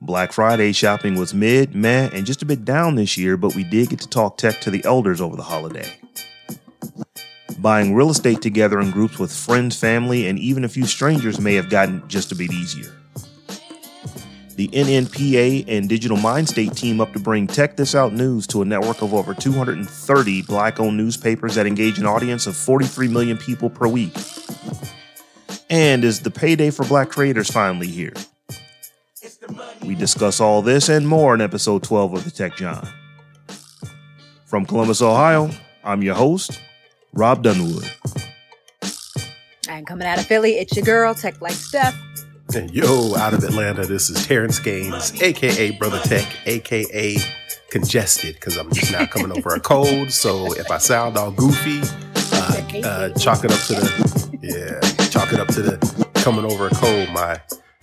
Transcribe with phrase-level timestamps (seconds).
[0.00, 3.64] Black Friday shopping was mid, meh, and just a bit down this year, but we
[3.64, 5.98] did get to talk tech to the elders over the holiday.
[7.58, 11.54] Buying real estate together in groups with friends, family, and even a few strangers may
[11.54, 12.94] have gotten just a bit easier.
[14.54, 18.64] The NNPA and Digital Mindstate team up to bring Tech This Out News to a
[18.64, 23.68] network of over 230 black owned newspapers that engage an audience of 43 million people
[23.68, 24.16] per week.
[25.68, 28.14] And is the payday for black creators finally here?
[29.84, 32.86] We discuss all this and more in episode 12 of the Tech Jawn.
[34.46, 35.50] From Columbus, Ohio,
[35.84, 36.60] I'm your host,
[37.12, 37.90] Rob Dunwood.
[39.68, 41.94] And coming out of Philly, it's your girl, Tech Like Steph.
[42.54, 47.18] And yo, out of Atlanta, this is Terrence Gaines, aka Brother Tech, aka
[47.70, 50.10] congested, because I'm just now coming over a cold.
[50.10, 51.80] So if I sound all goofy,
[52.32, 56.68] uh, uh, chalk it up to the yeah, chalk it up to the coming over
[56.68, 57.10] a cold.
[57.10, 57.38] My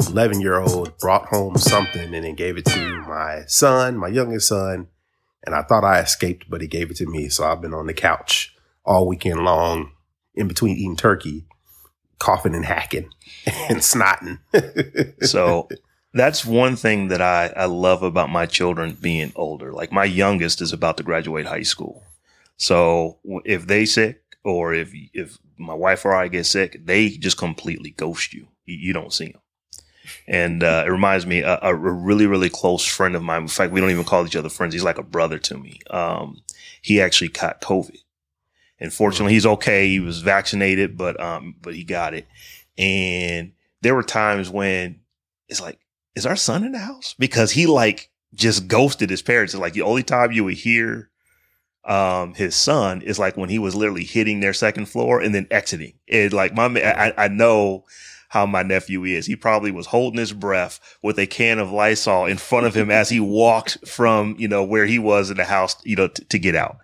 [0.10, 4.48] 11 year old brought home something and then gave it to my son, my youngest
[4.48, 4.88] son.
[5.46, 7.30] And I thought I escaped, but he gave it to me.
[7.30, 9.92] So I've been on the couch all weekend long
[10.34, 11.46] in between eating turkey,
[12.20, 13.10] coughing and hacking
[13.46, 14.40] and snotting.
[15.24, 15.70] so
[16.14, 19.72] that's one thing that I, I love about my children being older.
[19.72, 22.04] Like my youngest is about to graduate high school.
[22.58, 27.38] So if they sick or if, if my wife or I get sick, they just
[27.38, 28.48] completely ghost you.
[28.66, 29.42] You, you don't see them.
[30.28, 33.44] And uh, it reminds me a, a, really, really close friend of mine.
[33.44, 34.74] In fact, we don't even call each other friends.
[34.74, 35.80] He's like a brother to me.
[35.90, 36.42] Um,
[36.82, 37.98] he actually caught COVID.
[38.80, 39.88] And fortunately, he's okay.
[39.88, 42.28] He was vaccinated, but um, but he got it.
[42.78, 45.00] And there were times when
[45.48, 45.80] it's like,
[46.16, 47.16] is our son in the house?
[47.18, 49.54] Because he like just ghosted his parents.
[49.54, 51.10] It's like the only time you would hear
[51.86, 55.48] um, his son is like when he was literally hitting their second floor and then
[55.52, 55.94] exiting.
[56.08, 57.86] It like my I, I know
[58.36, 59.26] how my nephew is.
[59.26, 62.92] He probably was holding his breath with a can of Lysol in front of him
[62.92, 66.26] as he walked from, you know, where he was in the house, you know, t-
[66.26, 66.80] to get out.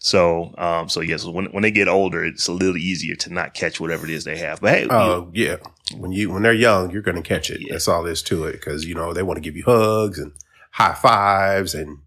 [0.00, 3.54] So, um, so yes, when, when they get older, it's a little easier to not
[3.54, 4.60] catch whatever it is they have.
[4.60, 5.56] But hey, oh you, yeah,
[5.96, 7.60] when you, when they're young, you're going to catch it.
[7.60, 7.74] Yeah.
[7.74, 8.60] That's all there's to it.
[8.60, 10.32] Cause you know, they want to give you hugs and
[10.72, 11.98] high fives and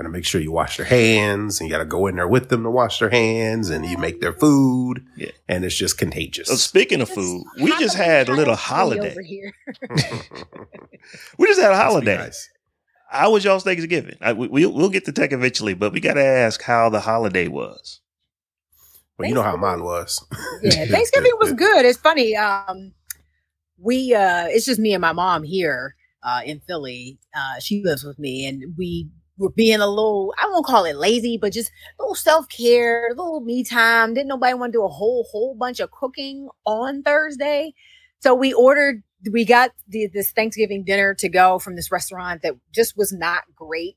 [0.00, 2.26] Got to make sure you wash their hands and you got to go in there
[2.26, 5.04] with them to wash their hands and you make their food.
[5.14, 5.32] Yeah.
[5.46, 6.48] And it's just contagious.
[6.48, 9.10] So speaking of food, we just had a little holiday.
[9.10, 9.52] Over here.
[11.36, 12.16] we just had a holiday.
[12.16, 12.48] Nice.
[13.10, 14.16] How was y'all's Thanksgiving?
[14.22, 17.48] I, we, we'll get to tech eventually, but we got to ask how the holiday
[17.48, 18.00] was.
[19.18, 20.24] Well, you know how mine was.
[20.62, 21.84] yeah, Thanksgiving was good.
[21.84, 22.34] It's funny.
[22.36, 22.94] Um,
[23.76, 27.18] we uh, it's just me and my mom here uh, in Philly.
[27.36, 30.96] Uh, she lives with me, and we were being a little, I won't call it
[30.96, 34.14] lazy, but just a little self care, a little me time.
[34.14, 37.74] Didn't nobody want to do a whole, whole bunch of cooking on Thursday.
[38.20, 42.54] So we ordered, we got the, this Thanksgiving dinner to go from this restaurant that
[42.74, 43.96] just was not great.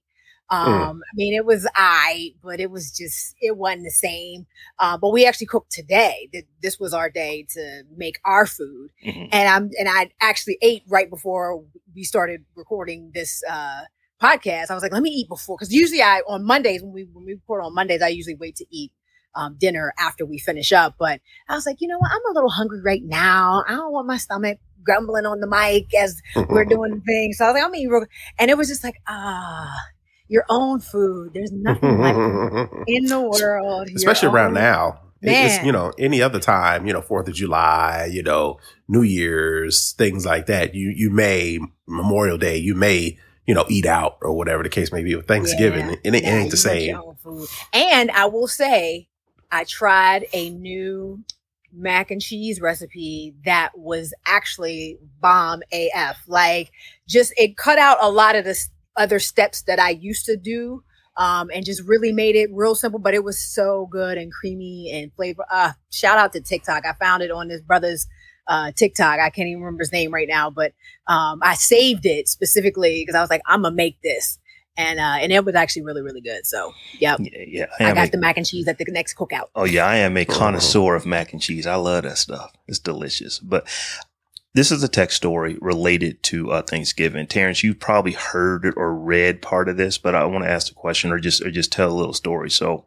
[0.49, 0.55] Hmm.
[0.55, 0.99] Um, mm.
[0.99, 4.45] I mean, it was I, but it was just, it wasn't the same.
[4.79, 6.29] Uh, but we actually cooked today.
[6.61, 8.91] This was our day to make our food.
[9.05, 9.25] Mm-hmm.
[9.31, 11.63] And I'm, and I actually ate right before
[11.95, 13.83] we started recording this, uh,
[14.21, 15.57] podcast, I was like, let me eat before.
[15.57, 18.55] Cause usually I, on Mondays, when we, when we record on Mondays, I usually wait
[18.57, 18.91] to eat
[19.35, 20.95] um, dinner after we finish up.
[20.97, 22.11] But I was like, you know what?
[22.11, 23.63] I'm a little hungry right now.
[23.67, 27.37] I don't want my stomach grumbling on the mic as we're doing things.
[27.37, 28.05] So I was like, I'm eating real.
[28.37, 29.75] And it was just like, ah,
[30.27, 31.31] your own food.
[31.33, 32.15] There's nothing like
[32.87, 33.89] in the world.
[33.95, 34.99] Especially around now.
[35.21, 35.45] Man.
[35.45, 38.59] It's, you know, any other time, you know, Fourth of July, you know,
[38.89, 40.75] New Year's, things like that.
[40.75, 44.91] You, you may, Memorial Day, you may, you know, eat out or whatever the case
[44.91, 45.89] may be with Thanksgiving.
[45.89, 45.95] Yeah.
[46.05, 46.99] And it, yeah, ain't the same.
[47.73, 49.07] And I will say,
[49.51, 51.23] I tried a new
[51.71, 56.23] mac and cheese recipe that was actually bomb AF.
[56.27, 56.71] Like,
[57.07, 58.57] just it cut out a lot of the
[58.95, 60.83] other steps that I used to do
[61.17, 64.89] um, and just really made it real simple, but it was so good and creamy
[64.91, 65.45] and flavor.
[65.51, 66.85] Uh, shout out to TikTok.
[66.85, 68.07] I found it on this brother's
[68.47, 69.19] uh, TikTok.
[69.19, 70.73] I can't even remember his name right now, but
[71.07, 74.39] um, I saved it specifically because I was like, I'm gonna make this,
[74.77, 76.45] and uh, and it was actually really really good.
[76.45, 77.65] So yep, Yeah, yeah.
[77.79, 79.47] I, am got a- the mac and cheese at the next cookout.
[79.55, 81.67] Oh yeah, I am a connoisseur of mac and cheese.
[81.67, 82.53] I love that stuff.
[82.67, 83.39] It's delicious.
[83.39, 83.67] But
[84.55, 87.25] this is a tech story related to uh, Thanksgiving.
[87.25, 90.67] Terrence, you've probably heard it or read part of this, but I want to ask
[90.67, 92.51] the question or just or just tell a little story.
[92.51, 92.85] So,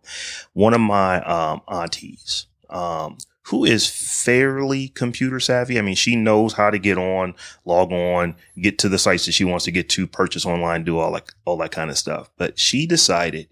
[0.52, 5.78] one of my um, aunties, um, who is fairly computer savvy.
[5.78, 7.34] I mean, she knows how to get on,
[7.64, 10.98] log on, get to the sites that she wants to get to, purchase online, do
[10.98, 12.28] all like all that kind of stuff.
[12.36, 13.48] But she decided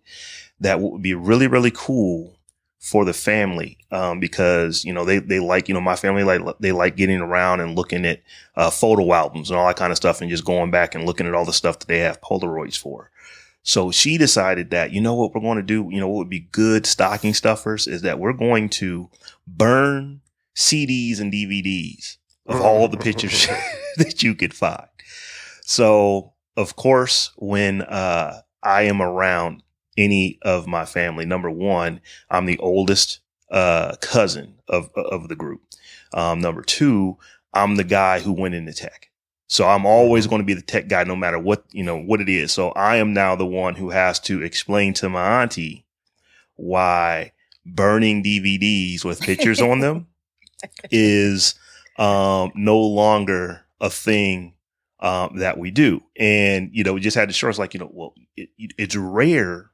[0.61, 2.37] that would be really really cool
[2.81, 6.43] for the family um, because you know they they like you know my family like
[6.58, 8.20] they like getting around and looking at
[8.56, 11.26] uh, photo albums and all that kind of stuff and just going back and looking
[11.26, 13.11] at all the stuff that they have Polaroids for.
[13.62, 15.88] So she decided that you know what we're going to do.
[15.91, 19.08] You know what would be good stocking stuffers is that we're going to
[19.46, 20.20] burn
[20.56, 23.46] CDs and DVDs of all the pictures
[23.96, 24.88] that you could find.
[25.62, 29.62] So of course, when uh, I am around
[29.96, 32.00] any of my family, number one,
[32.31, 33.20] I'm the oldest
[33.50, 35.62] uh, cousin of of the group.
[36.12, 37.19] Um, number two,
[37.52, 39.11] I'm the guy who went into tech.
[39.46, 42.20] So I'm always going to be the tech guy, no matter what you know what
[42.20, 42.52] it is.
[42.52, 45.85] So I am now the one who has to explain to my auntie
[46.56, 47.32] why
[47.66, 50.06] burning DVDs with pictures on them
[50.90, 51.55] is
[51.99, 54.55] um, no longer a thing
[55.00, 56.02] um, that we do.
[56.19, 58.96] And, you know, we just had to show us like, you know, well, it, it's
[58.96, 59.70] rare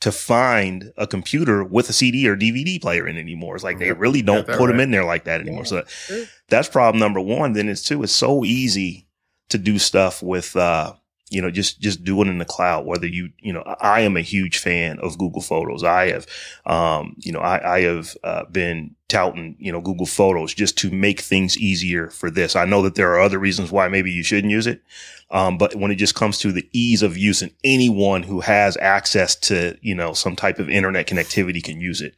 [0.00, 3.56] to find a computer with a CD or DVD player in it anymore.
[3.56, 5.64] It's like they really don't Got that put them in there like that anymore.
[5.70, 5.82] Yeah.
[5.88, 7.54] So that's problem number one.
[7.54, 9.08] Then it's two, it's so easy
[9.48, 10.94] to do stuff with, uh,
[11.30, 14.16] you know, just, just do it in the cloud, whether you, you know, I am
[14.16, 15.84] a huge fan of Google Photos.
[15.84, 16.26] I have,
[16.64, 20.90] um, you know, I, I have, uh, been touting, you know, Google Photos just to
[20.90, 22.56] make things easier for this.
[22.56, 24.82] I know that there are other reasons why maybe you shouldn't use it.
[25.30, 28.78] Um, but when it just comes to the ease of use and anyone who has
[28.78, 32.14] access to, you know, some type of internet connectivity can use it.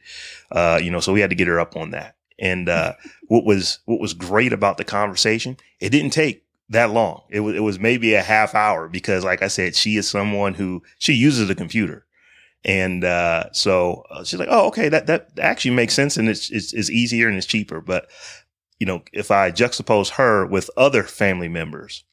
[0.51, 2.15] Uh, you know, so we had to get her up on that.
[2.39, 2.93] And, uh,
[3.27, 7.21] what was, what was great about the conversation, it didn't take that long.
[7.29, 10.55] It was, it was maybe a half hour because like I said, she is someone
[10.55, 12.05] who she uses a computer.
[12.63, 14.89] And, uh, so uh, she's like, Oh, okay.
[14.89, 16.17] That, that actually makes sense.
[16.17, 17.81] And it's, it's, it's easier and it's cheaper.
[17.81, 18.07] But,
[18.79, 22.03] you know, if I juxtapose her with other family members,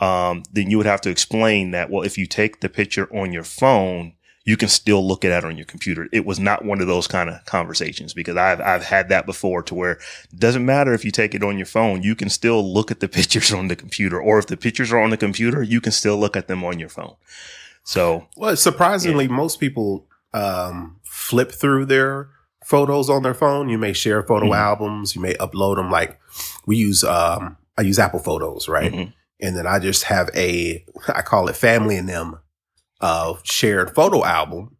[0.00, 3.32] um, then you would have to explain that, well, if you take the picture on
[3.32, 4.14] your phone,
[4.50, 6.08] you can still look at it on your computer.
[6.12, 9.62] It was not one of those kind of conversations because I've, I've had that before
[9.62, 9.92] to where
[10.32, 12.98] it doesn't matter if you take it on your phone, you can still look at
[13.00, 15.92] the pictures on the computer or if the pictures are on the computer, you can
[15.92, 17.14] still look at them on your phone.
[17.84, 22.28] So Well, surprisingly, most people um, flip through their
[22.64, 23.68] photos on their phone.
[23.68, 24.56] You may share photo Mhm.
[24.56, 25.14] albums.
[25.14, 25.90] You may upload them.
[25.90, 26.18] Like
[26.66, 28.92] we use, um, I use Apple Photos, right?
[28.92, 29.12] mhm.
[29.42, 32.38] And then I just have a, I call it family and them,
[33.00, 34.76] uh, shared photo album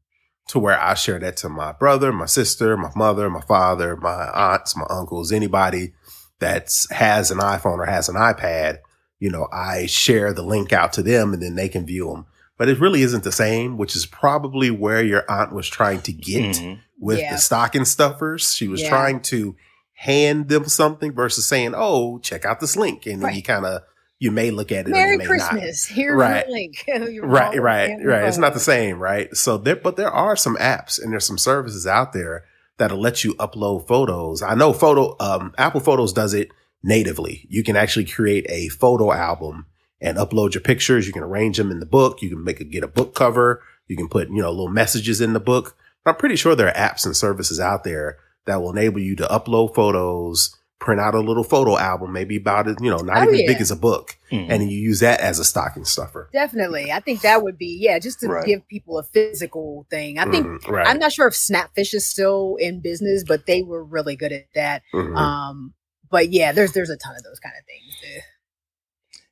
[0.49, 4.29] to where I share that to my brother, my sister, my mother, my father, my
[4.31, 5.93] aunts, my uncles, anybody
[6.39, 8.79] that's has an iPhone or has an iPad.
[9.21, 12.27] You know, I share the link out to them and then they can view them.
[12.57, 16.13] But it really isn't the same, which is probably where your aunt was trying to
[16.13, 16.81] get Mhm.
[16.99, 17.33] with Yeah.
[17.33, 18.55] the stocking stuffers.
[18.55, 18.89] She was Yeah.
[18.91, 19.55] trying to
[19.95, 23.37] hand them something versus saying, "Oh, check out this link," and then Right.
[23.37, 23.83] you kind of
[24.21, 24.91] you may look at it.
[24.91, 25.29] or Merry may not.
[25.31, 25.87] Christmas.
[25.87, 26.47] Here's Right.
[26.49, 26.85] link.
[27.23, 28.25] Right, right, right.
[28.29, 29.35] It's not the same, right?
[29.37, 32.45] So there, but there are some apps and there's some services out there
[32.79, 34.43] that'll let you upload photos.
[34.43, 36.51] I know photo, um, Apple Photos does it
[36.83, 37.47] natively.
[37.51, 39.67] You can actually create a photo album
[40.01, 41.07] and upload your pictures.
[41.07, 42.23] You can arrange them in the book.
[42.23, 43.63] You can make it, get a book cover.
[43.87, 45.77] You can put, you know, little messages in the book.
[46.07, 49.25] I'm pretty sure there are apps and services out there that will enable you to
[49.27, 53.23] upload photos, print out a little photo album, maybe about it, you know, not Oh,
[53.25, 53.47] even yeah.
[53.49, 54.17] big as a book.
[54.33, 54.47] Mhm.
[54.51, 56.31] And you use that as a stocking stuffer.
[56.33, 56.91] Definitely.
[56.91, 58.47] I think that would be, yeah, just to Right.
[58.47, 60.19] give people a physical thing.
[60.19, 60.87] I think, Mhm, right.
[60.87, 64.47] I'm not sure if Snapfish is still in business, but they were really good at
[64.55, 64.83] that.
[64.95, 65.15] Mhm.
[65.17, 65.75] Um,
[66.11, 68.25] but yeah, there's there's a ton of those kind of things.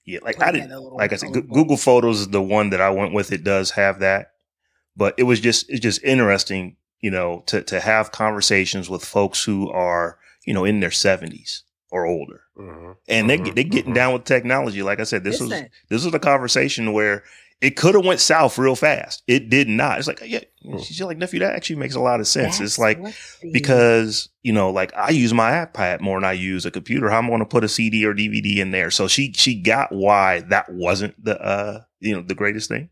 [0.04, 2.40] Yeah, like I didn't, a little- like I said, a Goo- Google Photos is the
[2.42, 3.30] one that I went with.
[3.32, 4.32] It does have that,
[4.96, 9.44] but it was just it's just interesting, you know, to to have conversations with folks
[9.44, 12.96] who are you know in their seventies or older, Mhm.
[13.08, 13.54] and they Mhm.
[13.54, 14.00] they getting Mhm.
[14.00, 14.82] down with technology.
[14.82, 15.68] Like I said, this was Listen.
[15.90, 17.22] this was a conversation where
[17.60, 19.22] it could have went south real fast.
[19.26, 19.98] It did not.
[19.98, 20.84] It's like yeah, Mm.
[20.84, 21.40] she's like nephew.
[21.40, 22.58] That actually makes a lot of sense.
[22.58, 23.14] That's it's like what
[23.52, 27.18] because you know like i use my ipad more than i use a computer how
[27.18, 29.92] am i going to put a cd or dvd in there so she she got
[29.92, 32.88] why that wasn't the uh you know the greatest thing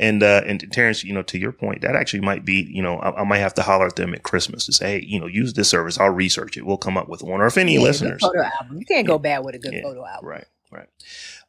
[0.00, 2.98] And uh, and Terrence, you know, to your point, that actually might be, you know,
[2.98, 5.26] I, I, might have to holler at them at Christmas to say, hey, you know,
[5.26, 5.98] use this service.
[5.98, 6.64] I'll research it.
[6.64, 7.40] We'll come up with one.
[7.40, 8.78] Or if any yeah, listeners, photo album.
[8.78, 10.28] You can't go bad with a good yeah, photo album.
[10.28, 10.88] Right, right.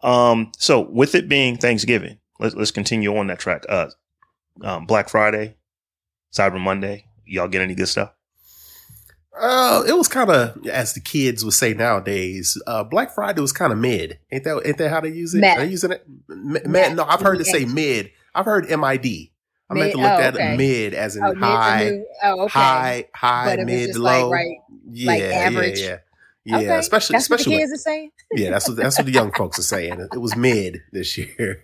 [0.01, 3.65] Um, so with it being Thanksgiving, let's let's continue on that track.
[3.70, 3.89] Uh,
[4.63, 5.56] um, Black Friday,
[6.34, 7.06] Cyber Monday.
[7.25, 8.13] Y'all get any good stuff?
[9.39, 13.53] Uh, it was kind of, as the kids would say nowadays, uh, Black Friday was
[13.53, 14.20] kind of mid.
[14.32, 15.39] Ain't that, ain't that how they use it?
[15.39, 15.60] Mad.
[15.60, 16.06] Are they using it?
[16.29, 18.12] M- No, I've heard it say mid.
[18.39, 19.29] I've heard MID.
[19.69, 20.55] I meant to look oh, at okay.
[20.55, 22.51] mid as in oh, high, oh, okay.
[22.51, 24.29] high, high, mid, low.
[24.29, 24.58] Like, right,
[24.89, 25.79] yeah, like average.
[25.79, 25.98] yeah, yeah.
[26.46, 26.77] Yeah, okay.
[26.79, 28.12] especially that's especially what the kids are saying.
[28.31, 30.00] yeah, that's what that's what the young folks are saying.
[30.00, 31.62] It, it was mid this year,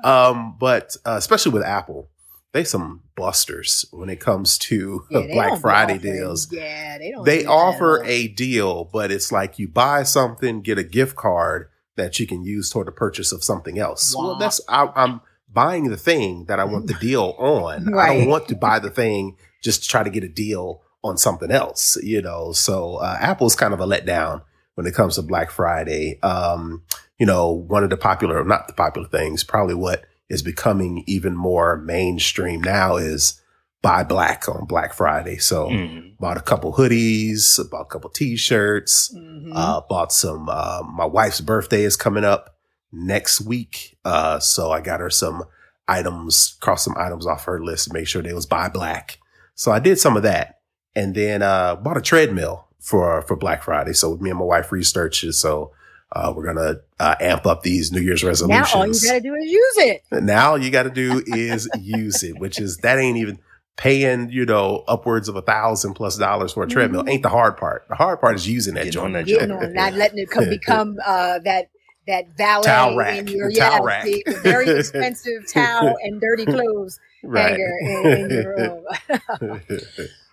[0.04, 2.10] um, but uh, especially with Apple,
[2.52, 6.52] they some busters when it comes to yeah, Black Friday deals.
[6.52, 7.24] Yeah, they don't.
[7.24, 12.18] They offer a deal, but it's like you buy something, get a gift card that
[12.18, 14.14] you can use toward the purchase of something else.
[14.14, 14.26] Wow.
[14.26, 15.20] Well, that's I, am
[15.52, 17.86] buying the thing that I want the deal on.
[17.86, 18.10] right.
[18.10, 21.16] I don't want to buy the thing just to try to get a deal on
[21.16, 21.96] something else.
[22.02, 24.42] You know, so uh, Apple's kind of a letdown
[24.74, 26.18] when it comes to Black Friday.
[26.22, 26.82] Um,
[27.18, 31.36] you know, one of the popular, not the popular things, probably what is becoming even
[31.36, 33.40] more mainstream now is
[33.82, 35.36] buy black on Black Friday.
[35.38, 36.16] So mm.
[36.18, 39.52] bought a couple hoodies, bought a couple t-shirts, mm-hmm.
[39.54, 42.56] uh, bought some, uh, my wife's birthday is coming up
[42.92, 43.98] next week.
[44.04, 45.44] Uh, so I got her some
[45.88, 49.18] items, cross some items off her list to make sure they was buy black.
[49.54, 50.60] So I did some of that
[50.94, 53.92] and then, uh, bought a treadmill for, for Black Friday.
[53.92, 55.34] So me and my wife researched it.
[55.34, 55.72] So
[56.12, 58.72] uh, we're gonna uh, amp up these New Year's resolutions.
[58.72, 60.02] Now all you gotta do is use it.
[60.10, 63.38] Now you gotta do is use it, which is that ain't even
[63.76, 67.02] paying you know upwards of a thousand plus dollars for a treadmill.
[67.02, 67.10] Mm-hmm.
[67.10, 67.86] Ain't the hard part.
[67.88, 69.12] The hard part is using that joint.
[69.12, 69.72] That joint.
[69.72, 71.70] Not letting it come, become uh, that
[72.06, 73.18] that valet towel rack.
[73.18, 74.04] in your towel yeah, rack.
[74.04, 77.50] The, the very expensive towel and dirty clothes right.
[77.50, 79.60] hanger in, in your room.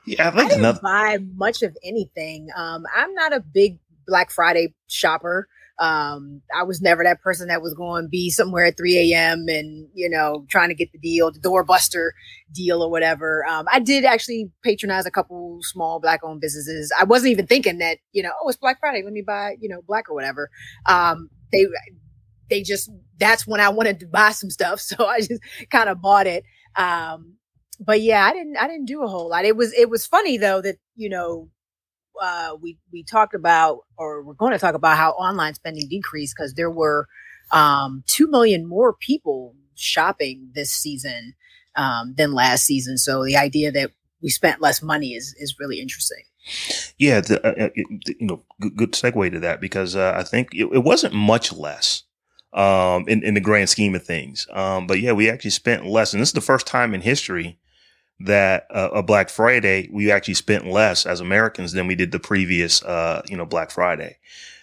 [0.05, 2.47] yeah, I think I didn't another- buy much of anything.
[2.55, 5.47] Um, I'm not a big Black Friday shopper.
[5.79, 9.45] Um, I was never that person that was going to be somewhere at 3 a.m.
[9.47, 12.12] and, you know, trying to get the deal, the doorbuster
[12.51, 13.45] deal or whatever.
[13.47, 16.91] Um, I did actually patronize a couple small black owned businesses.
[17.00, 19.03] I wasn't even thinking that, you know, oh, it's Black Friday.
[19.03, 20.50] Let me buy, you know, black or whatever.
[20.88, 21.66] Um, they,
[22.50, 22.89] they just,
[23.20, 24.82] that's when I wanted to buy some stuff.
[24.88, 26.44] So I just kind of bought it.
[26.75, 27.36] Um,
[27.80, 29.46] but yeah, I didn't, I didn't do a whole lot.
[29.46, 31.50] It was, it was funny though that, you know,
[32.22, 36.36] uh, we we talked about, or we're going to talk about how online spending decreased
[36.36, 37.08] because there were
[37.51, 41.34] um, two million more people shopping this season
[41.75, 42.98] um, than last season.
[42.98, 46.24] So the idea that we spent less money is is really interesting.
[46.97, 50.53] Yeah, the, uh, uh you know, good, good, segue to that because uh, I think
[50.53, 52.03] it, it, wasn't much less
[52.53, 54.47] um, in, in the grand scheme of things.
[54.51, 57.59] Um, but yeah, we actually spent less, and this is the first time in history
[58.19, 62.19] that uh, a Black Friday, we actually spent less as Americans than we did the
[62.19, 64.17] previous, uh, you know, Black Friday.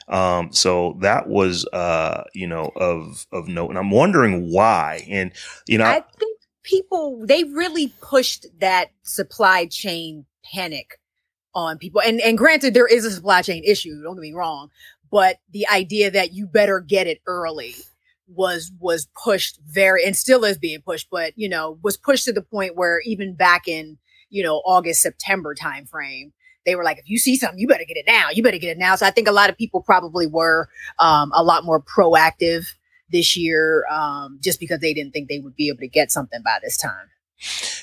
[0.09, 3.71] Um, so that was, uh, you know, of, of note.
[3.71, 5.07] And I'm wondering why.
[5.09, 5.33] And,
[5.67, 10.99] you know, I think people, they really pushed that supply chain panic
[11.55, 12.01] on people.
[12.01, 14.03] And, and granted, there is a supply chain issue.
[14.03, 14.71] Don't get me wrong,
[15.11, 17.75] but the idea that you better get it early
[18.27, 22.33] was was pushed very and still is being pushed but you know was pushed to
[22.33, 23.99] the point where even back in
[24.31, 26.33] you know august september timeframe
[26.65, 28.71] they were like if you see something you better get it now you better get
[28.71, 30.69] it now so i think a lot of people probably were
[30.99, 32.65] um, a lot more proactive
[33.15, 36.43] this year um, just because they didn't think they would be able to get something
[36.45, 37.09] by this time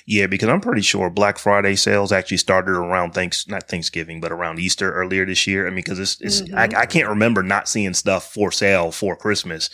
[0.05, 4.31] yeah, because I'm pretty sure Black Friday sales actually started around thanks not Thanksgiving, but
[4.31, 5.67] around Easter earlier this year.
[5.67, 6.57] I mean, because it's, it's mm-hmm.
[6.57, 9.69] I, I, can't remember not seeing stuff for sale for Christmas,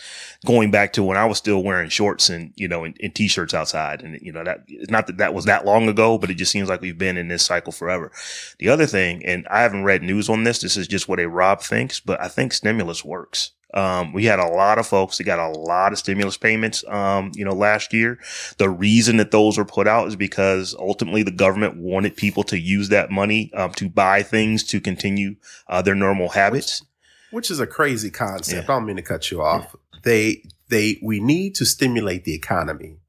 [0.46, 3.54] going back to when I was still wearing shorts and you know and, and t-shirts
[3.54, 6.36] outside, and you know that it's not that that was that long ago, but it
[6.36, 8.12] just seems like we've been in this cycle forever.
[8.60, 10.60] The other thing, and I haven't read news on this.
[10.60, 13.52] This is just what a Rob thinks, but I think stimulus works.
[13.74, 17.32] Um, we had a lot of folks that got a lot of stimulus payments, um,
[17.36, 18.18] you know, last year.
[18.58, 22.58] The reason that those were put out is because ultimately the government wanted people to
[22.58, 25.36] use that money, um, to buy things to continue,
[25.68, 26.82] uh, their normal habits.
[27.30, 28.56] Which, which is a crazy concept.
[28.68, 28.74] Yeah.
[28.74, 29.76] I don't mean to cut you off.
[29.94, 30.00] Yeah.
[30.04, 33.00] They, they, we need to stimulate the economy.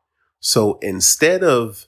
[0.41, 1.87] So instead of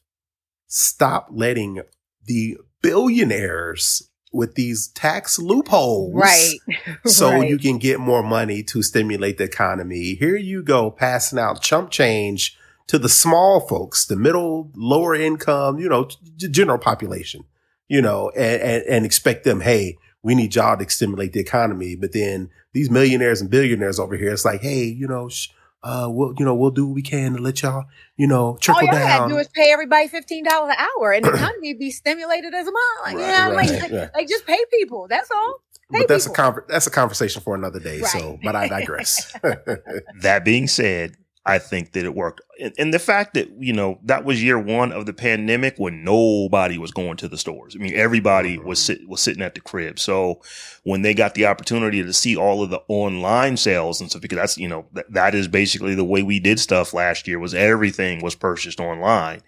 [0.69, 1.83] stop letting
[2.25, 6.15] the billionaires with these tax loopholes.
[6.15, 6.55] Right.
[7.07, 7.49] so right.
[7.49, 10.15] you can get more money to stimulate the economy.
[10.15, 12.57] Here you go, passing out chump change
[12.87, 17.45] to the small folks, the middle, lower income, you know, general population,
[17.89, 21.95] you know, and, and, and expect them, hey, we need y'all to stimulate the economy.
[21.95, 25.49] But then these millionaires and billionaires over here, it's like, hey, you know, sh-
[25.83, 27.85] uh, we'll, you know, we'll do what we can to let y'all,
[28.17, 29.19] you know, trickle All y'all down.
[29.21, 32.67] gotta do is pay everybody fifteen dollars an hour, and the economy be stimulated as
[32.67, 32.83] a mom.
[33.03, 34.11] Like, Right, yeah, right, like, right.
[34.15, 35.07] like just pay people.
[35.09, 35.63] That's all.
[35.93, 38.01] Pay but that's a conver- that's a conversation for another day.
[38.03, 39.35] So, but I digress.
[40.21, 41.17] That being said,
[41.47, 42.43] I think that it worked.
[42.61, 46.05] And, and the fact that, you know, that was year one of the pandemic when
[46.05, 47.75] nobody was going to the stores.
[47.75, 48.69] I mean, everybody mm-hmm.
[48.69, 49.99] was sit, was sitting at the crib.
[49.99, 50.43] So
[50.85, 54.37] when they got the opportunity to see all of the online sales and stuff, because
[54.37, 57.55] that's, you know, that, that is basically the way we did stuff last year was
[57.55, 59.41] everything was purchased online.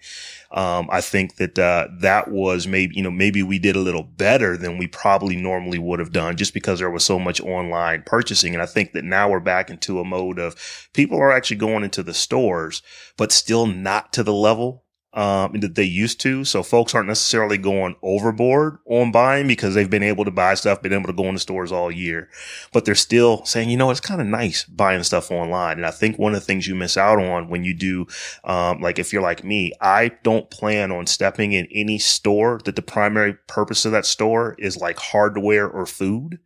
[0.53, 4.03] Um, I think that, uh, that was maybe, you know, maybe we did a little
[4.03, 8.03] better than we probably normally would have done just because there was so much online
[8.05, 8.53] purchasing.
[8.53, 10.55] And I think that now we're back into a mode of
[10.93, 12.83] people are actually going into the stores,
[13.17, 14.82] but still not to the level
[15.13, 16.43] um, that they used to.
[16.43, 20.81] So folks aren't necessarily going overboard on buying because they've been able to buy stuff,
[20.81, 22.29] been able to go in the stores all year,
[22.71, 25.77] but they're still saying, you know, it's kind of nice buying stuff online.
[25.77, 28.07] And I think one of the things you miss out on when you do,
[28.43, 32.75] um, like if you're like me, I don't plan on stepping in any store that
[32.75, 36.39] the primary purpose of that store is like hardware or food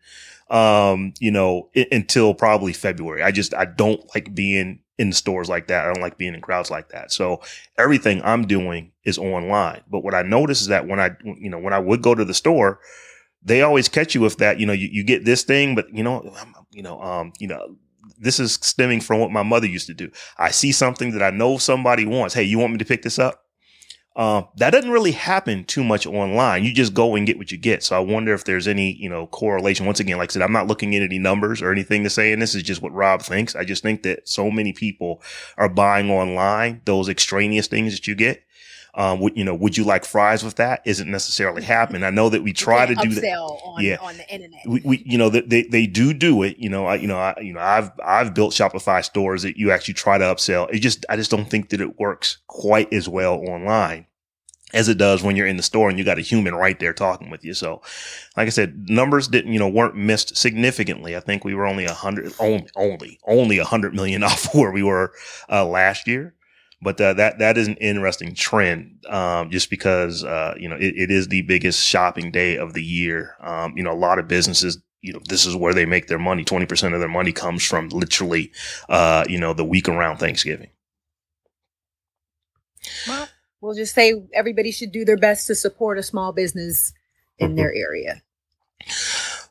[0.50, 3.22] um, you know, i- until probably February.
[3.22, 5.86] I just, I don't like being in stores like that.
[5.86, 7.12] I don't like being in crowds like that.
[7.12, 7.42] So
[7.78, 9.82] everything I'm doing is online.
[9.90, 12.26] But what I notice is that when I, you know, when I would go to
[12.26, 12.80] the store,
[13.44, 16.04] they always catch you with that, you know, you, you get this thing, but you
[16.04, 16.34] know,
[16.72, 17.78] you know, um, you know,
[18.20, 20.10] this is stemming from what my mother used to do.
[20.38, 22.34] I see something that I know somebody wants.
[22.34, 23.47] Hey, you want me to pick this up?
[24.18, 26.64] Um, that doesn't really happen too much online.
[26.64, 27.84] You just go and get what you get.
[27.84, 29.86] So I wonder if there's any, you know, correlation.
[29.86, 32.34] Once again, like I said, I'm not looking at any numbers or anything to say,
[32.34, 33.56] and this is just what Rob thinks.
[33.56, 35.22] I just think that so many people
[35.56, 38.44] are buying online those extraneous things that you get.
[38.96, 40.82] Um, would, you know, would you like fries with that?
[40.86, 42.04] Isn't necessarily happening.
[42.04, 43.24] I know that we try to do that.
[43.38, 43.98] on, Yeah.
[44.02, 44.62] on the internet.
[44.66, 46.58] We, we, you know, that they, they do do it.
[46.58, 49.72] You know, I, you know, I, you know, I've, I've built Shopify stores that you
[49.72, 50.68] actually try to upsell.
[50.74, 54.08] It just, I just don't think that it works quite as well online
[54.74, 56.92] as it does when you're in the store and you got a human right there
[56.94, 57.54] talking with you.
[57.54, 57.82] So,
[58.36, 61.16] like I said, numbers didn't, you know, weren't missed significantly.
[61.16, 64.72] I think we were only a hundred, only, only, only a hundred million off where
[64.72, 65.14] we were
[65.50, 66.34] uh, last year.
[66.82, 70.94] But uh, that that is an interesting trend, um, just because uh, you know it,
[70.96, 73.36] it is the biggest shopping day of the year.
[73.40, 76.20] Um, you know, a lot of businesses, you know, this is where they make their
[76.20, 76.44] money.
[76.44, 78.52] Twenty percent of their money comes from literally,
[78.90, 80.70] uh, you know, the week around Thanksgiving.
[83.08, 83.28] Well,
[83.60, 86.94] we'll just say everybody should do their best to support a small business
[87.40, 88.22] in their area.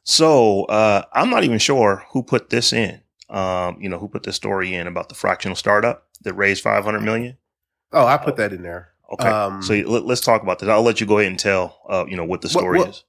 [0.04, 3.00] So uh, I'm not even sure who put this in.
[3.28, 7.00] Um, you know, who put this story in about the fractional startup that raised 500
[7.00, 7.36] million?
[7.92, 8.90] oh, I put that in there.
[9.12, 10.68] Okay, Um, so let, us talk about this.
[10.68, 13.04] I'll let you go ahead and tell, uh, you know, what the story what- is.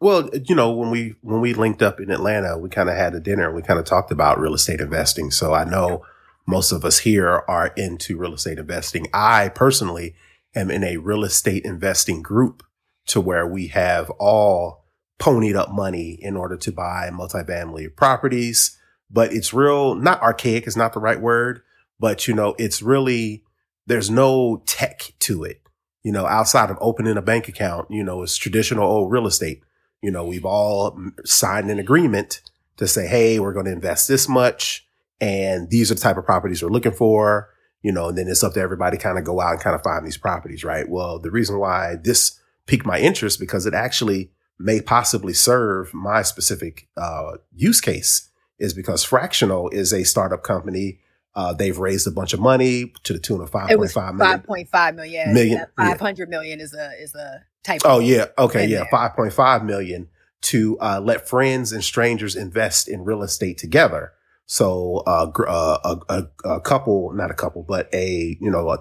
[0.00, 3.16] Well, you know, when we when we linked up in Atlanta, we kind of had
[3.16, 3.52] a dinner.
[3.52, 5.32] We kind of talked about real estate investing.
[5.32, 6.04] So I know
[6.46, 9.08] most of us here are into real estate investing.
[9.12, 10.14] I personally
[10.54, 12.62] am in a real estate investing group
[13.06, 14.84] to where we have all
[15.18, 18.78] ponied up money in order to buy multifamily properties.
[19.10, 21.62] But it's real, not archaic is not the right word,
[21.98, 23.44] but you know, it's really,
[23.86, 25.60] there's no tech to it.
[26.02, 29.62] You know, outside of opening a bank account, you know, it's traditional old real estate.
[30.02, 32.40] You know, we've all signed an agreement
[32.76, 34.88] to say, Hey, we're going to invest this much
[35.20, 37.50] and these are the type of properties we're looking for,
[37.82, 39.82] you know, and then it's up to everybody kind of go out and kind of
[39.82, 40.88] find these properties, right?
[40.88, 46.22] Well, the reason why this piqued my interest because it actually may possibly serve my
[46.22, 50.98] specific uh, use case is because Fractional is a startup company.
[51.38, 54.38] Uh, they've raised a bunch of money to the tune of five point five million.
[54.38, 55.32] five point five million.
[55.32, 55.66] Million, yeah.
[55.76, 57.82] Five hundred million is a is a type.
[57.84, 60.08] Oh yeah, okay, yeah, five point five million
[60.40, 64.10] to uh, let friends and strangers invest in real estate together.
[64.46, 68.78] So uh, uh, a, a, a couple, not a couple, but a you know a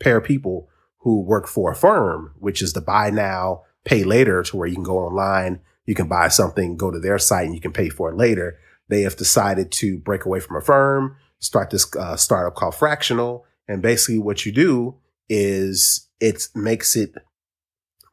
[0.00, 4.56] pair of people who work for Affirm, which is the buy now, pay later, to
[4.56, 7.60] where you can go online, you can buy something, go to their site, and you
[7.60, 8.58] can pay for it later.
[8.88, 13.82] They have decided to break away from Affirm, start this uh, startup called Fractional, and
[13.82, 14.96] basically what you do
[15.28, 17.14] is it makes it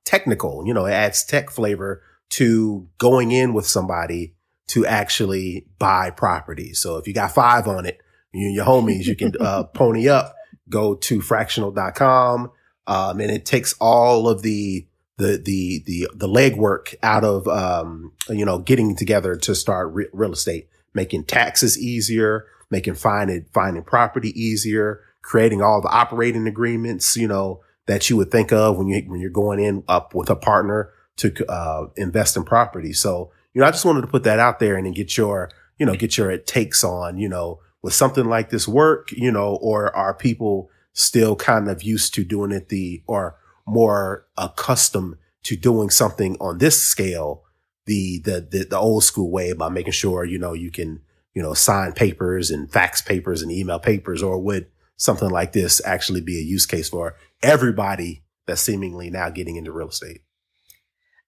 [0.03, 0.65] technical.
[0.65, 4.35] You know, it adds tech flavor to going in with somebody
[4.67, 6.73] to actually buy property.
[6.73, 7.99] So if you got five on it,
[8.33, 10.35] you and your homies, you can uh, pony up,
[10.69, 12.51] go to fractional.com.
[12.87, 18.13] Um, and it takes all of the, the, the, the, the legwork out of, um,
[18.29, 23.83] you know, getting together to start re- real estate, making taxes easier, making finding, finding
[23.83, 28.87] property easier, creating all the operating agreements, you know, that you would think of when
[28.87, 32.91] you when you're going in up with a partner to uh, invest in property.
[32.91, 35.49] So you know, I just wanted to put that out there and then get your
[35.79, 39.13] you know get your takes on you know with something like this work?
[39.13, 44.27] You know, or are people still kind of used to doing it the or more
[44.37, 47.43] accustomed to doing something on this scale
[47.85, 51.01] the, the the the, old school way by making sure you know you can
[51.35, 54.67] you know sign papers and fax papers and email papers or would
[54.97, 59.71] something like this actually be a use case for everybody that's seemingly now getting into
[59.71, 60.21] real estate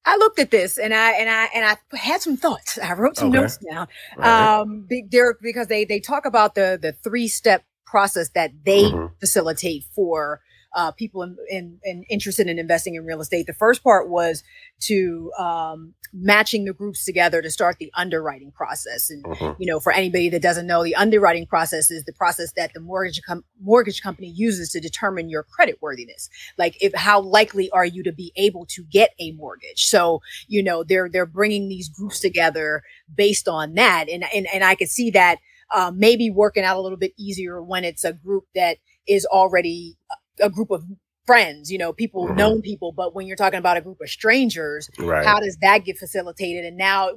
[0.05, 2.79] I looked at this and I and I and I had some thoughts.
[2.79, 3.41] I wrote some okay.
[3.41, 3.89] notes down.
[4.15, 4.59] Right.
[4.59, 9.13] Um, Derek, because they they talk about the the three step process that they mm-hmm.
[9.19, 10.39] facilitate for
[10.77, 13.47] uh, people in, in, in, interested in investing in real estate.
[13.47, 14.43] The first part was
[14.81, 19.09] to um, matching the groups together to start the underwriting process.
[19.09, 19.59] And mm-hmm.
[19.59, 22.79] you know, for anybody that doesn't know, the underwriting process is the process that the
[22.79, 26.29] mortgage com- mortgage company uses to determine your credit worthiness.
[26.59, 29.85] Like, if how likely are you to be able to get a mortgage?
[29.85, 34.63] So you know, they're they're bringing these groups together based on that, and and and
[34.63, 35.39] I could see that.
[35.69, 39.97] Uh, maybe working out a little bit easier when it's a group that is already
[40.41, 40.83] a group of
[41.27, 42.37] friends, you know, people, mm-hmm.
[42.37, 42.93] known people.
[42.93, 45.25] But when you're talking about a group of strangers, right.
[45.25, 46.63] how does that get facilitated?
[46.65, 47.11] And now,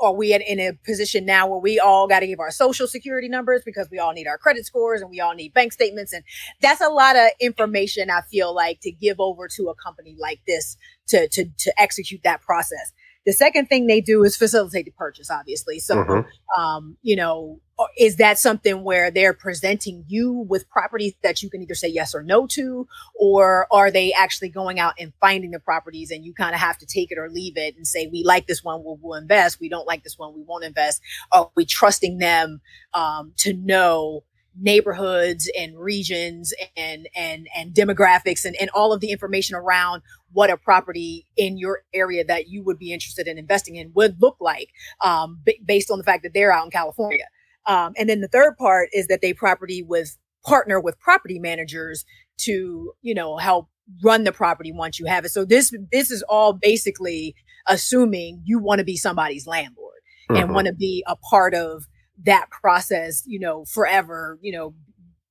[0.00, 3.28] are we in a position now where we all got to give our social security
[3.28, 6.12] numbers because we all need our credit scores and we all need bank statements?
[6.12, 6.24] And
[6.60, 10.40] that's a lot of information I feel like to give over to a company like
[10.46, 10.76] this
[11.08, 12.92] to, to, to execute that process.
[13.24, 15.78] The second thing they do is facilitate the purchase, obviously.
[15.78, 16.60] So, mm-hmm.
[16.60, 17.60] um, you know,
[17.98, 22.14] is that something where they're presenting you with properties that you can either say yes
[22.14, 26.34] or no to, or are they actually going out and finding the properties and you
[26.34, 28.82] kind of have to take it or leave it and say, we like this one,
[28.84, 29.60] we'll, we'll invest.
[29.60, 31.00] We don't like this one, we won't invest.
[31.30, 32.60] Are we trusting them,
[32.94, 34.24] um, to know
[34.58, 40.50] neighborhoods and regions and and and demographics and, and all of the information around what
[40.50, 44.36] a property in your area that you would be interested in investing in would look
[44.40, 44.68] like
[45.02, 47.26] um, b- based on the fact that they're out in California.
[47.66, 52.04] Um, and then the third part is that they property with partner with property managers
[52.38, 53.68] to you know help
[54.02, 55.30] run the property once you have it.
[55.30, 57.34] So this this is all basically
[57.68, 60.42] assuming you want to be somebody's landlord mm-hmm.
[60.42, 61.86] and want to be a part of
[62.24, 64.74] that process, you know, forever, you know,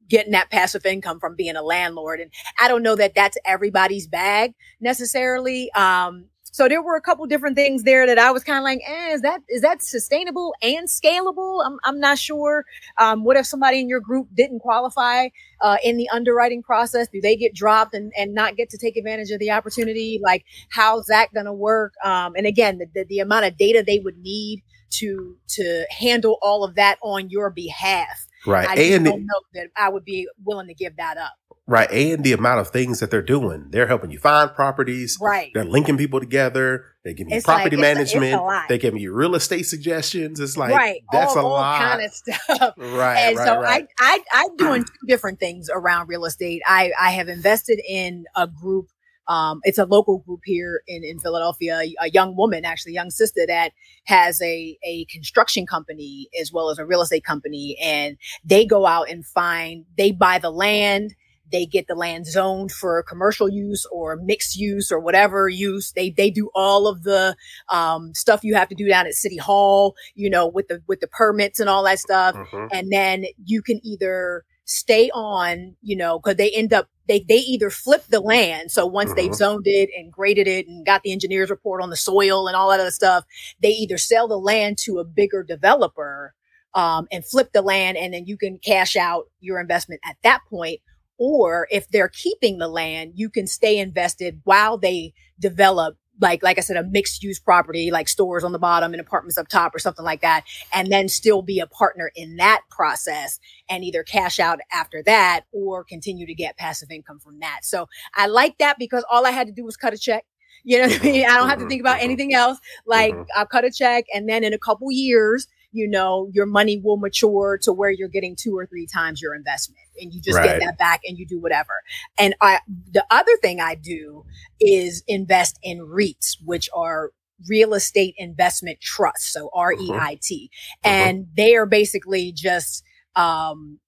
[0.10, 2.20] getting that passive income from being a landlord.
[2.20, 5.72] And I don't know that that's everybody's bag necessarily.
[5.72, 8.82] Um, so there were a couple different things there that I was kind of like,
[8.86, 11.66] eh, is that is that sustainable and scalable?
[11.66, 12.66] I'm I'm not sure.
[12.98, 15.30] Um, what if somebody in your group didn't qualify
[15.62, 17.08] uh, in the underwriting process?
[17.12, 20.20] Do they get dropped and, and not get to take advantage of the opportunity?
[20.22, 21.94] Like, how's that going to work?
[22.04, 24.62] Um, and again, the, the, the amount of data they would need
[24.92, 28.28] to to handle all of that on your behalf.
[28.46, 28.68] Right.
[28.68, 31.34] I and don't know that I would be willing to give that up.
[31.72, 31.90] Right.
[31.90, 33.68] And the amount of things that they're doing.
[33.70, 35.18] They're helping you find properties.
[35.22, 35.52] Right.
[35.54, 36.84] They're linking people together.
[37.06, 38.34] They give you it's property like, management.
[38.34, 40.42] It's they give you real estate suggestions.
[40.42, 41.02] It's like right.
[41.14, 41.82] that's all, a lot.
[41.82, 42.74] kind of stuff.
[42.78, 43.20] Right.
[43.20, 43.88] And right, so right.
[44.00, 46.62] I, I I'm doing two different things around real estate.
[46.68, 48.90] I, I have invested in a group
[49.28, 53.46] um, it's a local group here in, in Philadelphia, a young woman, actually, young sister
[53.48, 53.72] that
[54.06, 57.78] has a, a construction company as well as a real estate company.
[57.82, 61.16] And they go out and find, they buy the land,
[61.52, 65.92] they get the land zoned for commercial use or mixed use or whatever use.
[65.92, 67.36] They they do all of the
[67.70, 71.00] um, stuff you have to do down at City Hall, you know, with the with
[71.00, 72.36] the permits and all that stuff.
[72.36, 72.68] Mm-hmm.
[72.72, 77.40] And then you can either stay on, you know, because they end up they they
[77.40, 78.72] either flip the land.
[78.72, 79.18] So once mm-hmm.
[79.18, 82.56] they've zoned it and graded it and got the engineer's report on the soil and
[82.56, 83.26] all that other stuff,
[83.62, 86.34] they either sell the land to a bigger developer
[86.74, 90.42] um, and flip the land, and then you can cash out your investment at that
[90.50, 90.80] point.
[91.24, 96.58] Or if they're keeping the land, you can stay invested while they develop like like
[96.58, 99.76] I said, a mixed use property, like stores on the bottom and apartments up top
[99.76, 104.04] or something like that, and then still be a partner in that process and either
[104.04, 107.60] cash out after that or continue to get passive income from that.
[107.64, 110.26] So I like that because all I had to do was cut a check.
[110.64, 111.26] You know what I mean?
[111.26, 112.60] I don't have to think about anything else.
[112.86, 113.24] Like mm-hmm.
[113.36, 116.98] I'll cut a check and then in a couple years, you know, your money will
[116.98, 120.60] mature to where you're getting two or three times your investment and you just right.
[120.60, 121.82] get that back and you do whatever.
[122.18, 122.60] And I,
[122.92, 124.26] the other thing I do
[124.60, 127.12] is invest in REITs, which are
[127.48, 129.32] real estate investment trusts.
[129.34, 130.52] So R E I T.
[130.84, 130.94] Uh-huh.
[130.94, 132.84] And they are basically just,
[133.16, 133.80] um,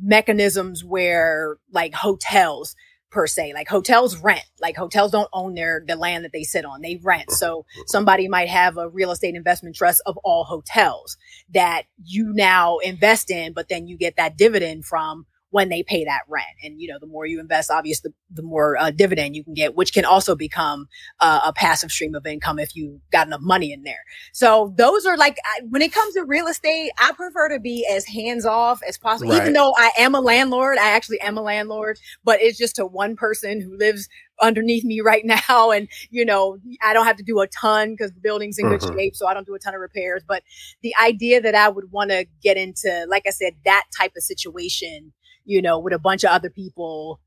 [0.00, 2.74] mechanisms where like hotels
[3.10, 3.52] per se.
[3.54, 4.44] Like hotels rent.
[4.60, 6.82] Like hotels don't own their the land that they sit on.
[6.82, 7.30] They rent.
[7.30, 11.16] So somebody might have a real estate investment trust of all hotels
[11.52, 16.04] that you now invest in, but then you get that dividend from when they pay
[16.04, 16.46] that rent.
[16.62, 19.54] And, you know, the more you invest, obviously, the, the more uh, dividend you can
[19.54, 20.88] get, which can also become
[21.20, 24.04] uh, a passive stream of income if you got enough money in there.
[24.32, 27.86] So those are like, I, when it comes to real estate, I prefer to be
[27.90, 29.42] as hands off as possible, right.
[29.42, 30.78] even though I am a landlord.
[30.78, 34.08] I actually am a landlord, but it's just to one person who lives
[34.40, 35.70] underneath me right now.
[35.70, 38.80] And, you know, I don't have to do a ton because the building's in good
[38.80, 38.96] mm-hmm.
[38.98, 39.16] shape.
[39.16, 40.22] So I don't do a ton of repairs.
[40.26, 40.42] But
[40.82, 44.22] the idea that I would want to get into, like I said, that type of
[44.22, 45.12] situation
[45.48, 47.20] you know, with a bunch of other people.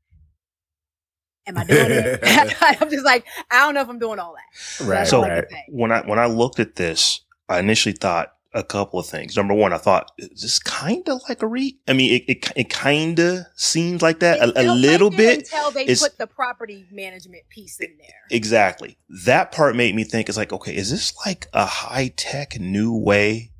[1.46, 2.20] Am I doing it?
[2.80, 4.86] I'm just like, I don't know if I'm doing all that.
[4.86, 5.06] Right.
[5.06, 5.44] So right.
[5.68, 9.36] when I when I looked at this, I initially thought a couple of things.
[9.36, 11.76] Number one, I thought, is this kind of like a REIT?
[11.88, 15.38] I mean, it, it, it kind of seems like that a, a, little like bit.
[15.38, 18.14] Until they it's, put the property management piece in there.
[18.30, 18.98] Exactly.
[19.24, 22.94] That part made me think, it's like, okay, is this like a high tech new
[22.94, 23.52] way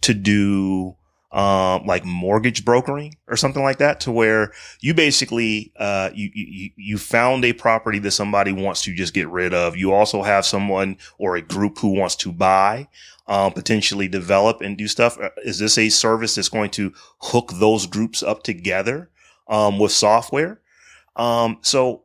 [0.00, 0.96] to do
[1.32, 6.70] um, like mortgage brokering or something like that to where you basically, uh, you, you,
[6.76, 9.76] you found a property that somebody wants to just get rid of.
[9.76, 12.86] You also have someone or a group who wants to buy,
[13.26, 15.18] um, potentially develop and do stuff.
[15.18, 19.08] Uh, is this a service that's going to hook those groups up together,
[19.48, 20.60] um, with software?
[21.16, 22.02] Um, so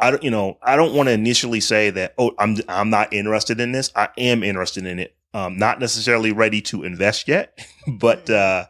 [0.00, 3.12] I don't, you know, I don't want to initially say that, oh, I'm, I'm not
[3.12, 3.92] interested in this.
[3.94, 7.58] I am interested in it um, not necessarily ready to invest yet,
[8.00, 8.66] but uh,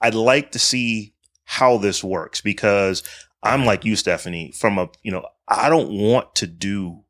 [0.00, 1.12] I'd like to see
[1.44, 3.02] how this works because
[3.42, 4.52] I'm like you, Stephanie.
[4.52, 7.02] From a you know, I don't want to do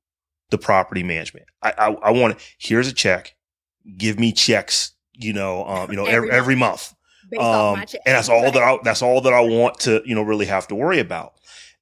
[0.51, 1.47] the property management.
[1.63, 2.45] I I, I want to.
[2.59, 3.37] Here's a check.
[3.97, 4.93] Give me checks.
[5.13, 6.93] You know, um, you know, every, every month.
[7.39, 10.47] Um, and that's all that I, that's all that I want to you know really
[10.47, 11.35] have to worry about.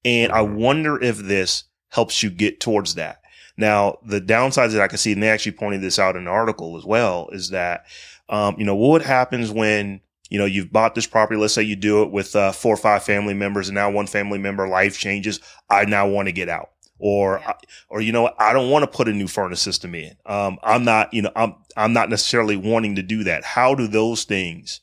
[0.04, 3.21] And I wonder if this helps you get towards that.
[3.56, 6.28] Now, the downsides that I can see, and they actually pointed this out in an
[6.28, 7.84] article as well, is that,
[8.28, 11.38] um, you know, what happens when, you know, you've bought this property.
[11.38, 14.06] Let's say you do it with uh, four or five family members and now one
[14.06, 15.40] family member life changes.
[15.68, 17.52] I now want to get out or, yeah.
[17.90, 20.16] or, you know, I don't want to put a new furnace system in.
[20.24, 23.44] Um, I'm not, you know, I'm, I'm not necessarily wanting to do that.
[23.44, 24.80] How do those things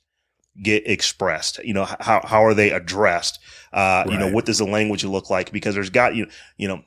[0.61, 1.57] get expressed?
[1.63, 3.39] You know, how, how are they addressed?
[3.71, 4.11] Uh, right.
[4.11, 5.51] you know, what does the language look like?
[5.51, 6.83] Because there's got, you know, you know,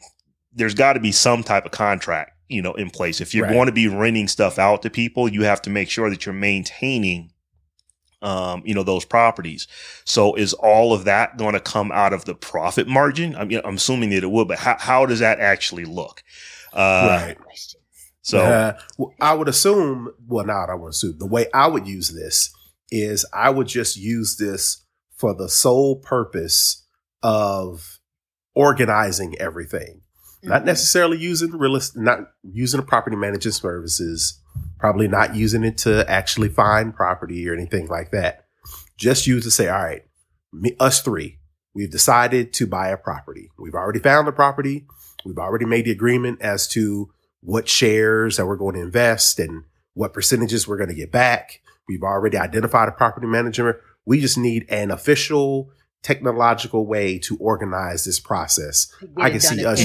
[0.54, 3.20] there's got to be some type of contract, you know, in place.
[3.20, 3.52] If you're right.
[3.52, 6.34] going to be renting stuff out to people, you have to make sure that you're
[6.34, 7.32] maintaining,
[8.20, 9.66] um, you know, those properties.
[10.04, 13.34] So is all of that going to come out of the profit margin?
[13.34, 16.22] I mean, I'm assuming that it would, but how, how does that actually look?
[16.72, 17.38] Uh, right.
[18.22, 21.88] So uh, well, I would assume, well, not I would assume the way I would
[21.88, 22.54] use this
[22.90, 24.84] is I would just use this
[25.16, 26.86] for the sole purpose
[27.22, 27.98] of
[28.54, 30.01] organizing everything
[30.42, 34.40] not necessarily using real estate, not using the property management services,
[34.78, 38.46] probably not using it to actually find property or anything like that.
[38.96, 40.02] Just use to say, all right,
[40.52, 41.38] me, us three,
[41.74, 43.50] we've decided to buy a property.
[43.58, 44.86] We've already found the property.
[45.24, 49.64] We've already made the agreement as to what shares that we're going to invest and
[49.94, 51.60] what percentages we're going to get back.
[51.88, 53.80] We've already identified a property manager.
[54.04, 55.70] We just need an official
[56.02, 58.92] technological way to organize this process.
[59.16, 59.84] I can see us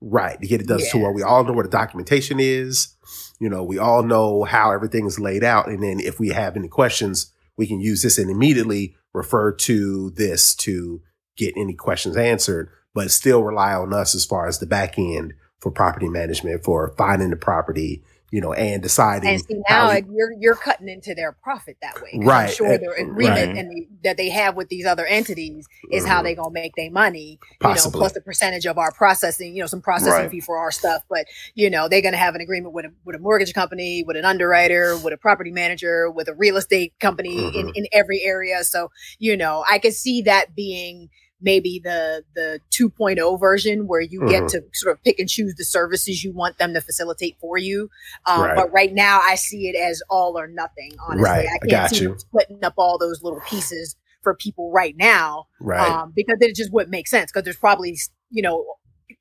[0.00, 0.92] right to get it done yes.
[0.92, 2.94] to where we all know where the documentation is.
[3.38, 6.56] You know, we all know how everything is laid out, and then if we have
[6.56, 11.02] any questions, we can use this and immediately refer to this to
[11.36, 12.70] get any questions answered.
[12.94, 16.94] But still rely on us as far as the back end for property management, for
[16.98, 19.28] finding the property, you know, and deciding.
[19.28, 22.18] And see now we, you're you're cutting into their profit that way.
[22.24, 22.48] Right.
[22.48, 23.56] I'm sure their agreement right.
[23.58, 26.90] and the, that they have with these other entities is how they gonna make their
[26.90, 27.38] money.
[27.60, 27.90] Possibly.
[27.90, 29.54] You know, plus the percentage of our processing.
[29.54, 30.30] You know, some processing right.
[30.30, 31.02] fee for our stuff.
[31.10, 34.16] But you know, they're gonna have an agreement with a with a mortgage company, with
[34.16, 37.58] an underwriter, with a property manager, with a real estate company mm-hmm.
[37.58, 38.64] in in every area.
[38.64, 41.10] So you know, I can see that being
[41.42, 44.30] maybe the the 2.0 version where you mm-hmm.
[44.30, 47.58] get to sort of pick and choose the services you want them to facilitate for
[47.58, 47.90] you.
[48.26, 48.56] Um, right.
[48.56, 50.92] But right now, I see it as all or nothing.
[51.06, 51.46] Honestly, right.
[51.46, 52.18] I can't I see you.
[52.18, 55.90] splitting up all those little pieces for people right now, right?
[55.90, 57.30] Um, because it just wouldn't make sense.
[57.30, 57.98] Because there's probably
[58.30, 58.64] you know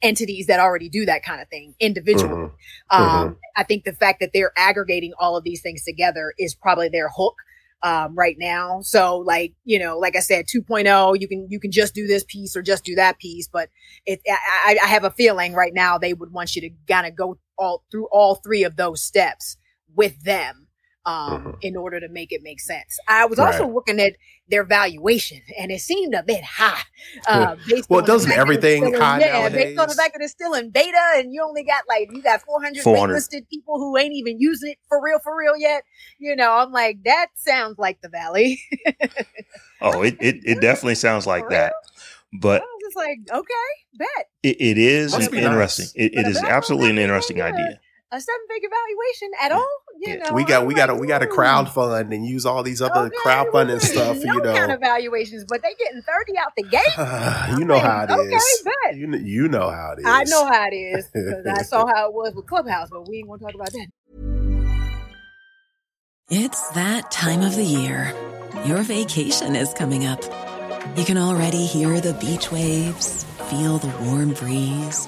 [0.02, 2.34] entities that already do that kind of thing individually.
[2.34, 3.02] Mm-hmm.
[3.02, 3.34] Um, mm-hmm.
[3.56, 7.10] I think the fact that they're aggregating all of these things together is probably their
[7.10, 7.36] hook
[7.84, 8.82] um, right now.
[8.82, 12.24] So like, you know, like I said, 2.0, you can, you can just do this
[12.28, 13.48] piece or just do that piece.
[13.48, 13.70] But
[14.06, 17.16] it, I, I have a feeling right now they would want you to kind of
[17.16, 19.58] go all through all three of those steps
[19.96, 20.68] with them.
[21.06, 21.58] Um, Mhm.
[21.62, 23.00] in order to make it make sense.
[23.08, 24.14] I was also looking at
[24.48, 26.82] their valuation, and it seemed a bit high.
[27.28, 29.96] Uh, based Well, on doesn't fact that it's everything in- high yeah, based on the
[29.96, 29.96] nowadays?
[29.98, 33.16] fact that it's still in beta, and you only got like you got 400, 400.
[33.16, 35.84] waitlisted people who ain't even using it for real, for real yet.
[36.20, 38.62] You know, I'm like that sounds like the Valley.
[39.82, 41.74] Oh, it, it, it definitely sounds like For that.
[41.74, 45.46] I But was just like, okay, bet it, it is Must an be nice.
[45.48, 45.88] interesting.
[45.96, 47.46] It, it is if I don't absolutely an interesting yeah.
[47.46, 47.80] idea.
[48.12, 49.70] A seven figure valuation at all.
[50.00, 50.18] You Yeah.
[50.18, 51.32] know, we got I'm we got to we got to ooh.
[51.36, 54.18] crowdfund and use all these other Okay, crowdfunding well, stuff.
[54.24, 56.82] No You kind know, of valuations, but they getting thirty out the gate.
[57.60, 58.64] you know like, how it okay, is.
[58.66, 58.98] bet.
[58.98, 60.06] You know, you know how it is.
[60.08, 63.20] I know how it is because I saw how it was with Clubhouse, but we
[63.20, 63.88] ain't gonna talk about that.
[66.30, 68.14] It's that time of the year.
[68.66, 70.22] Your vacation is coming up.
[70.98, 75.08] You can already hear the beach waves, feel the warm breeze,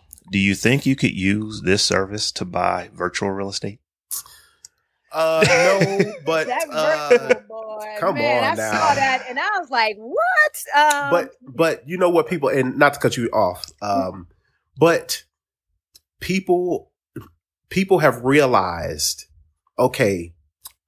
[0.29, 3.79] Do you think you could use this service to buy virtual real estate?
[5.11, 8.71] Uh, no, but that uh, boy, come man, on I now.
[8.71, 10.21] saw that and I was like, what?
[10.75, 14.27] Um, but but you know what people and not to cut you off um
[14.77, 15.23] but
[16.19, 16.91] people
[17.69, 19.25] people have realized
[19.77, 20.33] okay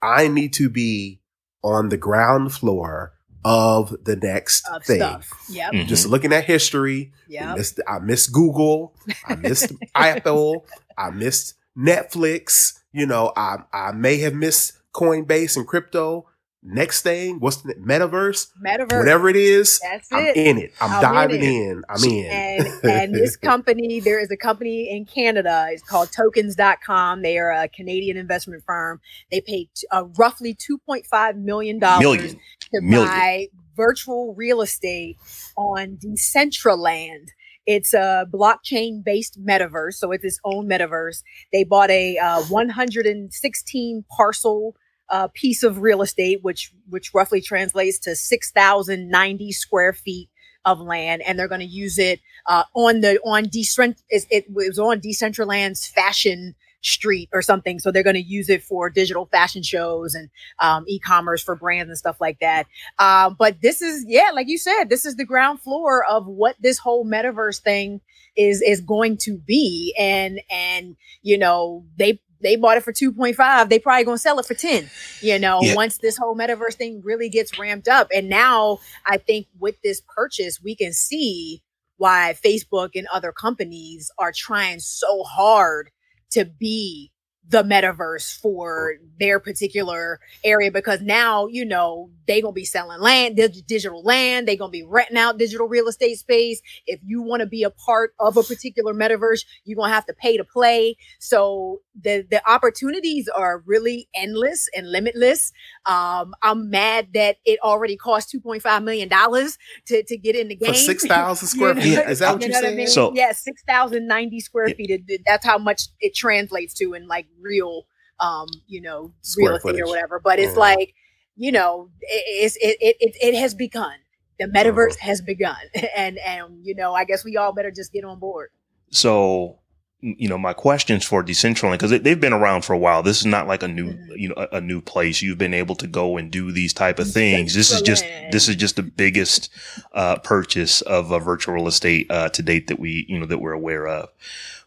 [0.01, 1.21] i need to be
[1.63, 3.12] on the ground floor
[3.45, 5.29] of the next of thing stuff.
[5.49, 5.71] Yep.
[5.73, 5.87] Mhm.
[5.87, 7.11] just looking at history
[7.53, 8.93] I missed, I missed Google.
[9.27, 10.65] I missed Apple.
[10.97, 12.79] I missed Netflix.
[12.91, 16.25] You know, I I may have missed Coinbase and crypto.
[16.65, 18.51] Next thing, what's the metaverse?
[18.65, 18.97] Metaverse.
[18.99, 20.37] Whatever it is, That's I'm it.
[20.37, 20.73] in it.
[20.79, 21.47] I'm, I'm in diving it.
[21.47, 21.83] in.
[21.89, 22.25] I'm in.
[22.31, 27.51] and and this company there is a company in canada it's called tokens.com they are
[27.51, 28.99] a canadian investment firm
[29.31, 33.07] they paid uh, roughly 2.5 million dollars to Million.
[33.07, 35.17] buy virtual real estate
[35.57, 37.27] on decentraland
[37.65, 44.05] it's a blockchain based metaverse so it's its own metaverse they bought a uh, 116
[44.15, 44.75] parcel
[45.09, 50.29] uh, piece of real estate which which roughly translates to 6090 square feet
[50.65, 54.45] of land and they're going to use it uh, on the on decent it, it
[54.51, 57.79] was on decentraland's fashion street or something.
[57.79, 61.89] So they're going to use it for digital fashion shows and um, e-commerce for brands
[61.89, 62.67] and stuff like that.
[62.99, 66.55] Um, but this is yeah like you said this is the ground floor of what
[66.59, 68.01] this whole metaverse thing
[68.35, 69.95] is is going to be.
[69.97, 74.45] And and you know they they bought it for 2.5 they probably gonna sell it
[74.45, 74.89] for 10
[75.21, 75.75] you know Yeah.
[75.75, 80.01] once this whole metaverse thing really gets ramped up and now i think with this
[80.15, 81.63] purchase we can see
[81.97, 85.89] why facebook and other companies are trying so hard
[86.31, 87.11] to be
[87.49, 93.35] the metaverse for their particular area because now you know they gonna be selling land
[93.35, 97.41] dig- digital land they gonna be renting out digital real estate space if you want
[97.41, 100.95] to be a part of a particular metaverse you're gonna have to pay to play
[101.19, 105.51] so the the opportunities are really endless and limitless
[105.85, 110.55] um i'm mad that it already cost 2.5 million dollars to to get in the
[110.55, 111.95] game For 6,000 square You feet.
[111.95, 112.87] know- Is that what you you know what I mean?
[112.87, 114.89] So- yeah, six thousand ninety square feet.
[114.89, 117.85] It, it- that's how much it translates to in like real,
[118.19, 119.81] um, you know, Square real estate footage.
[119.81, 120.19] or whatever.
[120.23, 120.59] But it's Yeah.
[120.59, 120.93] like,
[121.35, 123.95] you know, it, it, it it it has begun.
[124.39, 125.07] The metaverse Uh-huh.
[125.07, 125.55] has begun,
[125.95, 128.49] and and you know, I guess we all better just get on board.
[128.89, 129.59] So,
[130.01, 133.01] you know, my questions for Decentraland because they've been around for a while.
[133.03, 134.07] This is not like a new, Mhm.
[134.19, 135.21] you know, a, a new place.
[135.21, 137.53] You've been able to go and do these type of things.
[137.55, 139.49] This is just this is just the biggest
[139.93, 143.39] uh, purchase of a virtual real estate uh, to date that we, you know, that
[143.39, 144.09] we're aware of.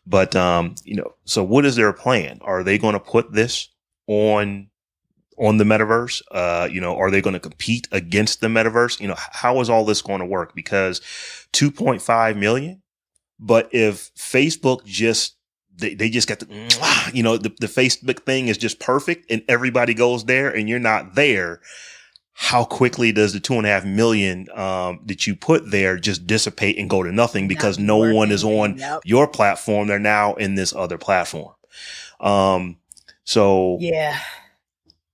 [0.07, 2.39] But um, you know, so what is their plan?
[2.43, 3.69] Are they going to put this
[4.07, 4.69] on?
[5.39, 9.07] on the metaverse uh you know are they going to compete against the metaverse you
[9.07, 11.03] know how is all this going to work because
[11.53, 12.81] 2.5 million
[13.39, 15.37] but if Facebook just
[15.77, 19.43] they, they just got the you know the, the Facebook thing is just perfect and
[19.49, 21.61] everybody goes there and you're not there,
[22.39, 26.27] how quickly does the two and a half million um, that you put there just
[26.27, 28.17] dissipate and go to nothing because Not no working.
[28.17, 29.01] one is on Yep.
[29.05, 29.89] your platform.
[29.89, 31.55] They're now in this other platform.
[32.21, 32.77] Um,
[33.25, 34.19] so Yeah.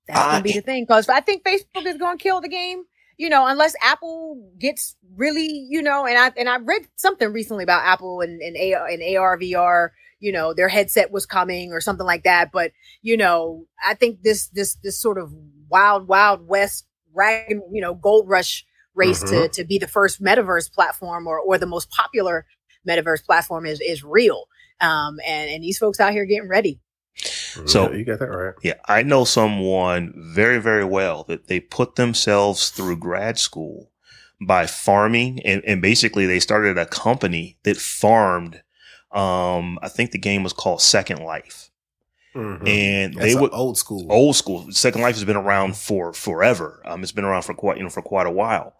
[0.09, 0.85] That's I- gonna be the thing.
[0.87, 2.85] Cause I think Facebook is gonna kill the game.
[3.18, 7.62] You know, unless Apple gets really, you know, and I and I read something recently
[7.62, 11.81] about Apple and, and AR and AR VR, you know, their headset was coming or
[11.81, 12.51] something like that.
[12.53, 15.33] But, you know, I think this this this sort of
[15.68, 19.52] wild, wild west rag, you know, gold rush race to Mhm.
[19.52, 22.46] to be the first metaverse platform or or the most popular
[22.86, 24.44] metaverse platform is is real.
[24.80, 26.80] Um and, and these folks out here getting ready.
[27.66, 28.54] So- Yeah, you got that right.
[28.62, 33.90] Yeah, I know someone very, very well that they put themselves through grad school
[34.40, 38.62] by farming and, and basically they started a company that farmed
[39.12, 41.70] um I think the game was called Second Life.
[42.35, 42.66] Mhm.
[42.66, 44.07] And That's they a would old school.
[44.11, 44.66] old school.
[44.70, 46.80] Second Life has been around for forever.
[46.87, 48.74] Um, it's been around for quite, you know, for quite a while.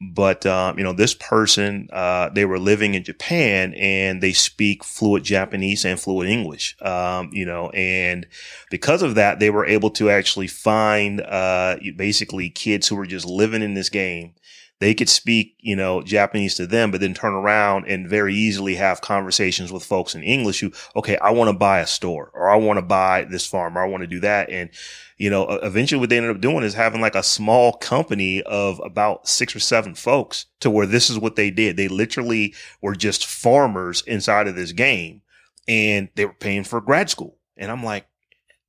[0.00, 4.84] But, um, you know, this person, uh, they were living in Japan and they speak
[4.84, 6.76] fluent Japanese and fluent English.
[6.82, 8.26] Um, you know, and
[8.70, 13.26] because of that, they were able to actually find, uh, basically kids who were just
[13.26, 14.34] living in this game.
[14.80, 18.76] They could speak, you know, Japanese to them, but then turn around and very easily
[18.76, 22.48] have conversations with folks in English who, okay, I want to buy a store or
[22.48, 24.50] I want to buy this farm or I want to do that.
[24.50, 24.70] And,
[25.16, 28.80] you know, eventually what they ended up doing is having like a small company of
[28.84, 31.76] about six or seven folks to where this is what they did.
[31.76, 35.22] They literally were just farmers inside of this game
[35.66, 37.36] and they were paying for grad school.
[37.56, 38.06] And I'm like,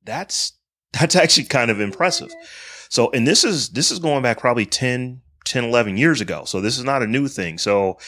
[0.04, 0.54] that's,
[0.92, 2.34] that's actually kind of impressive.
[2.88, 5.20] So, and this is, this is going back probably 10,
[5.50, 6.44] 10, 11 years ago.
[6.44, 7.58] So this is not a new thing.
[7.58, 7.98] So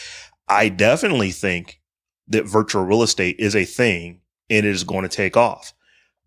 [0.47, 1.81] I definitely think
[2.29, 5.73] that virtual real estate is a thing and it is going to take off.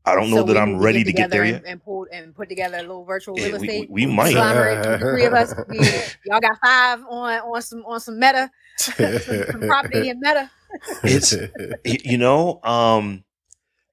[0.05, 1.63] I don't know that I'm ready to get there and, yet.
[1.67, 3.91] And, pull, and put together a little virtual Yeah, real we- estate.
[3.91, 4.33] we- we might.
[5.01, 5.53] three of us.
[5.69, 5.79] We,
[6.27, 9.19] y'all got five on on some on some meta, some,
[9.51, 10.49] some property in meta.
[11.03, 11.35] It's-
[11.85, 13.25] you know, um,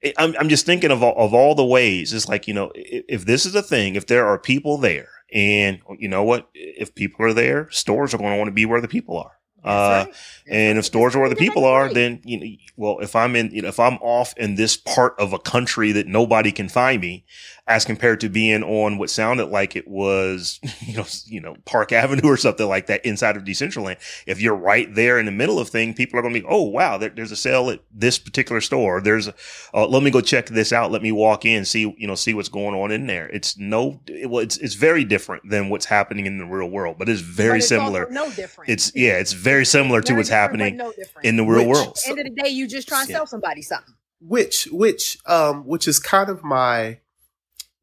[0.01, 2.13] it- I'm, I'm just thinking of all, of all the ways.
[2.13, 5.07] It's like, you know, if, if this is a thing, if there are people there
[5.33, 8.65] and you know what, if people are there, stores are going to want to be
[8.65, 9.31] where the people are.
[9.63, 10.15] Uh, right.
[10.47, 13.49] And if stores are where the people are, then you know, well, if I'm in,
[13.51, 17.01] you know, if I'm off in this part of a country that nobody can find
[17.01, 17.25] me,
[17.65, 21.93] as compared to being on what sounded like it was, you know, you know, Park
[21.93, 23.97] Avenue or something like that inside of Decentraland.
[24.27, 26.63] If you're right there in the middle of thing, people are going to be, oh
[26.63, 28.99] wow, there, there's a sale at this particular store.
[28.99, 29.35] There's, a,
[29.73, 30.91] uh, let me go check this out.
[30.91, 33.27] Let me walk in, see, you know, see what's going on in there.
[33.29, 36.97] It's no, it, well, it's it's very different than what's happening in the real world,
[36.99, 38.07] but it's very But it's similar.
[38.11, 38.69] No different.
[38.71, 40.91] It's yeah, it's very similar to Very what's happening No
[41.23, 41.97] in the real Which- world.
[42.07, 43.19] End of the day, you just trying to Yeah.
[43.19, 43.93] sell somebody something.
[44.19, 46.99] which which um which is kind of my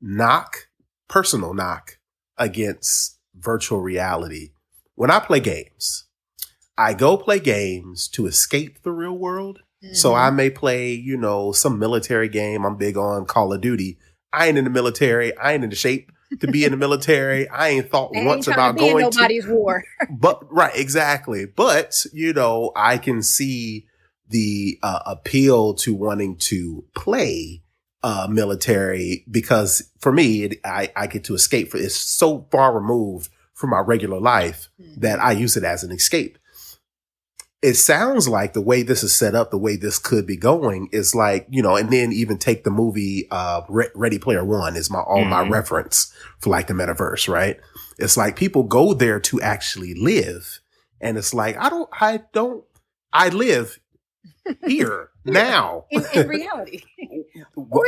[0.01, 0.69] knock
[1.09, 1.99] personal knock
[2.39, 4.51] against virtual reality
[4.95, 6.05] when i play games
[6.79, 9.61] i go play games to escape the real world
[9.93, 10.19] so Mm-hmm.
[10.19, 13.99] i may play you know some military game i'm big on call of duty
[14.33, 17.49] i ain't in the military i ain't in the shape to be in the military
[17.49, 19.83] i ain't thought once about to going to nobody's war.
[20.11, 21.45] but right, exactly.
[21.47, 23.87] But you know, I can see
[24.29, 27.63] the uh, appeal to wanting to play
[28.03, 31.71] uh, military because for me, it, I I get to escape.
[31.71, 35.93] For it's so far removed from my regular life that I use it as an
[35.93, 36.39] escape.
[37.63, 40.89] It sounds like the way this is set up, the way this could be going
[40.93, 44.77] is like, you know, and then even take the movie, uh, Re- Ready Player One
[44.77, 45.51] is my, all my Mhm.
[45.51, 47.61] reference for like the metaverse, right?
[47.99, 50.61] It's like people go there to actually live.
[51.03, 52.65] And it's like, I don't, I don't,
[53.13, 53.79] I live
[54.67, 55.85] here now.
[55.91, 56.81] in, in reality.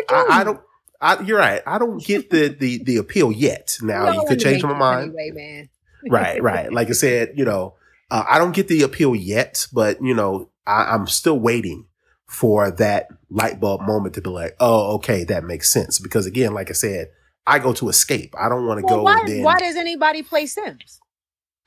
[0.08, 0.60] I, I do don't,
[1.00, 1.62] I, you're right.
[1.66, 3.76] I don't get the, the, the appeal yet.
[3.82, 5.68] Now We you could change my mind Anyway,
[6.08, 6.72] right, right.
[6.72, 7.74] Like I said, you know,
[8.10, 11.86] uh, I don't get the appeal yet, but you know, I, I'm still waiting
[12.26, 15.98] for that light bulb moment to be like, oh, okay, that makes sense.
[15.98, 17.08] Because again, like I said,
[17.46, 18.34] I go to escape.
[18.38, 19.02] I don't want to Well, go.
[19.02, 21.00] why, why does anybody play Sims?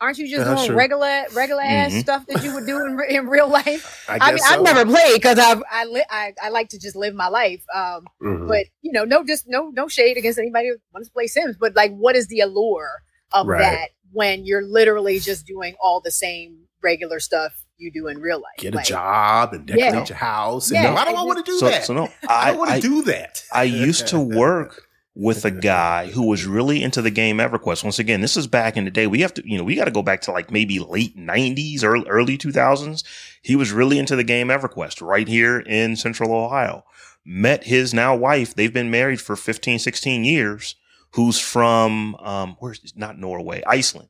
[0.02, 0.78] Aren't you just That's doing true.
[0.78, 2.00] regular regular ass Mhm.
[2.02, 4.04] stuff that you would do in, in real life?
[4.10, 6.80] I, I, guess mean, I've never played because I've I, li- I I like to
[6.80, 7.64] just live my life.
[7.74, 8.48] Um, Mhm.
[8.48, 11.56] but you know, no, just no no shade against anybody who wants to play Sims.
[11.58, 13.62] But like, what is the allure of Right.
[13.62, 18.38] that when you're literally just doing all the same regular stuff you do in real
[18.40, 18.58] life?
[18.58, 20.06] Get a Like, job and decorate Yeah.
[20.06, 20.72] your house.
[20.72, 20.90] And Yeah.
[20.92, 21.86] no, I don't want to do so, that.
[21.86, 23.44] so no, I I, don't want to do that.
[23.52, 24.85] I used to work
[25.16, 27.84] with a guy who was really into the game EverQuest.
[27.84, 29.08] Once again, this is back in the day.
[29.08, 31.84] We have to, you know, we got to go back to like maybe late nineties
[31.84, 33.04] or early two thousands.
[33.42, 36.84] He was really into the game EverQuest right here in central Ohio.
[37.26, 38.54] Met his now wife.
[38.54, 40.76] They've been married for 15, 16 years
[41.16, 44.10] who's from um, where's not Norway, Iceland,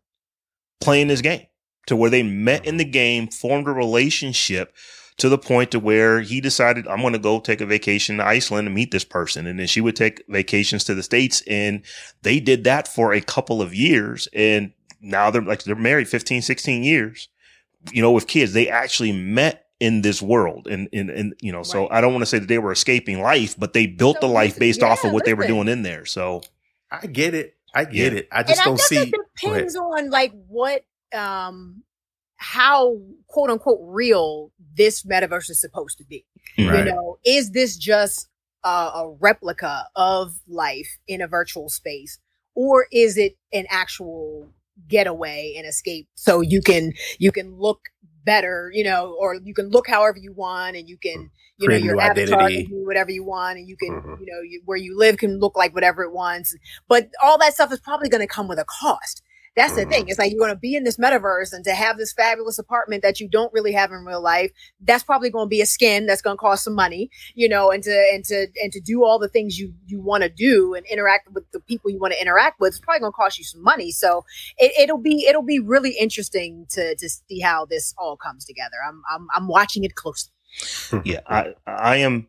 [0.82, 1.46] playing this game
[1.86, 4.74] to where they met in the game, formed a relationship
[5.18, 8.26] to the point to where he decided I'm going to go take a vacation to
[8.26, 9.48] Iceland and meet this person.
[9.48, 11.84] And then she would take vacations to the States and
[12.24, 14.28] they did that for a couple of years.
[14.34, 17.30] And now they're like, they're married 15, 16 years,
[17.92, 18.54] you know, with kids.
[18.54, 20.68] They actually met in this world.
[20.68, 23.22] And, and, and you know, so I don't want to say that they were escaping
[23.22, 25.26] life, but they built so the life based yeah, off of what listen.
[25.26, 26.06] they were doing in there.
[26.06, 26.42] So
[26.92, 27.56] I get it.
[27.74, 28.20] I get yeah.
[28.20, 28.28] it.
[28.32, 29.12] I just and don't I see.
[29.14, 31.84] It depends on like what, um,
[32.52, 36.26] how quote unquote real this metaverse is supposed to be.
[36.58, 36.80] Right.
[36.80, 38.28] You know, is this just
[38.64, 42.20] a, a replica of life in a virtual space,
[42.54, 44.48] or is it an actual
[44.88, 47.80] getaway and escape so you can you can look
[48.26, 51.84] better, you know, or you can look however you want and you can, you Create
[51.84, 52.64] know, your avatar identity.
[52.64, 54.16] can do whatever you want and you can, mm-hmm.
[54.20, 56.56] you know, you, where you live can look like whatever it wants.
[56.90, 59.22] But all that stuff is probably going to come with a cost.
[59.56, 60.10] That's the thing.
[60.10, 63.04] It's like you're going to be in this metaverse and to have this fabulous apartment
[63.04, 64.52] that you don't really have in real life.
[64.82, 67.72] That's probably going to be a skin that's going to cost some money, you know,
[67.72, 70.74] and to, and to, and to do all the things you, you want to do
[70.74, 72.72] and interact with the people you want to interact with.
[72.72, 73.92] It's probably going to cost you some money.
[73.92, 74.26] So
[74.58, 78.76] it, it'll be, it'll be really interesting to, to see how this all comes together.
[78.86, 80.34] I'm, I'm, I'm watching it closely.
[80.90, 81.00] Hmm.
[81.06, 81.22] yeah.
[81.28, 82.28] I, I am,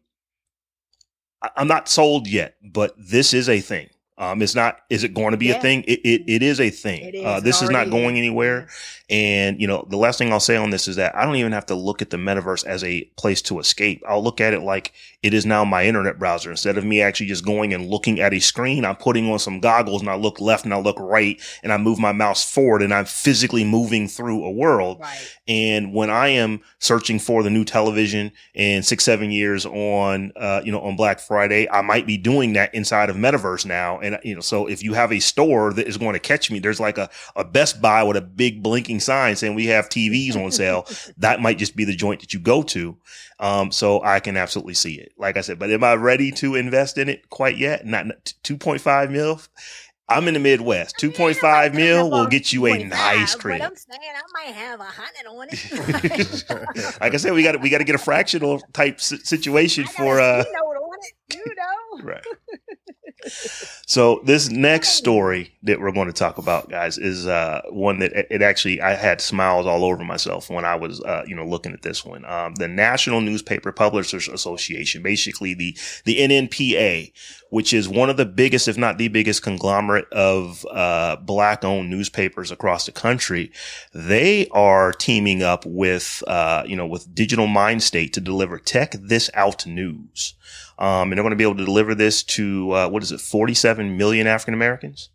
[1.56, 3.88] I'm not sold yet, but this is a thing.
[4.18, 5.56] Um, it's not, is it going to be yeah.
[5.56, 5.82] a thing?
[5.82, 7.14] It, it, it is a thing.
[7.14, 7.24] Is.
[7.24, 8.68] Uh, this is not going anywhere.
[9.08, 11.52] And, you know, the last thing I'll say on this is that I don't even
[11.52, 14.02] have to look at the metaverse as a place to escape.
[14.08, 14.92] I'll look at it like
[15.22, 16.50] it is now my internet browser.
[16.50, 19.60] Instead of me actually just going and looking at a screen, I'm putting on some
[19.60, 22.82] goggles and I look left and I look right and I move my mouse forward
[22.82, 24.98] and I'm physically moving through a world.
[25.00, 25.36] Right.
[25.46, 30.62] And when I am searching for the new television in six, seven years on, uh,
[30.64, 34.00] you know, on Black Friday, I might be doing that inside of metaverse now.
[34.06, 36.58] And, you know, so if you have a store that is going to catch me,
[36.58, 40.36] there's like a, a Best Buy with a big blinking sign saying we have TVs
[40.36, 40.86] on sale.
[41.18, 42.96] that might just be the joint that you go to.
[43.38, 45.12] Um, so I can absolutely see it.
[45.18, 47.84] Like I said, but am I ready to invest in it quite yet?
[47.84, 48.06] Not
[48.44, 49.40] 2.5 mil.
[50.08, 50.96] I'm in the Midwest.
[50.98, 53.60] 2.5 mil will get you a nice crib.
[53.60, 56.44] I'm saying I might have a hundred on it.
[57.00, 60.44] like I said, we got we got to get a fractional type situation for uh.
[61.32, 62.02] You know.
[62.04, 62.24] right.
[63.86, 68.12] So this next story that we're going to talk about, guys, is uh, one that
[68.12, 71.72] it actually I had smiles all over myself when I was uh, you know looking
[71.72, 72.24] at this one.
[72.24, 77.12] Um, the National Newspaper Publishers Association, basically the the NNPA,
[77.50, 82.50] which is one of the biggest, if not the biggest, conglomerate of uh, black-owned newspapers
[82.50, 83.50] across the country.
[83.94, 88.92] They are teaming up with uh, you know with Digital Mind State to deliver Tech
[88.92, 90.34] This Out news.
[90.78, 93.20] Um, and they're going to be able to deliver this to, uh, what is it,
[93.20, 95.10] 47 million African Americans.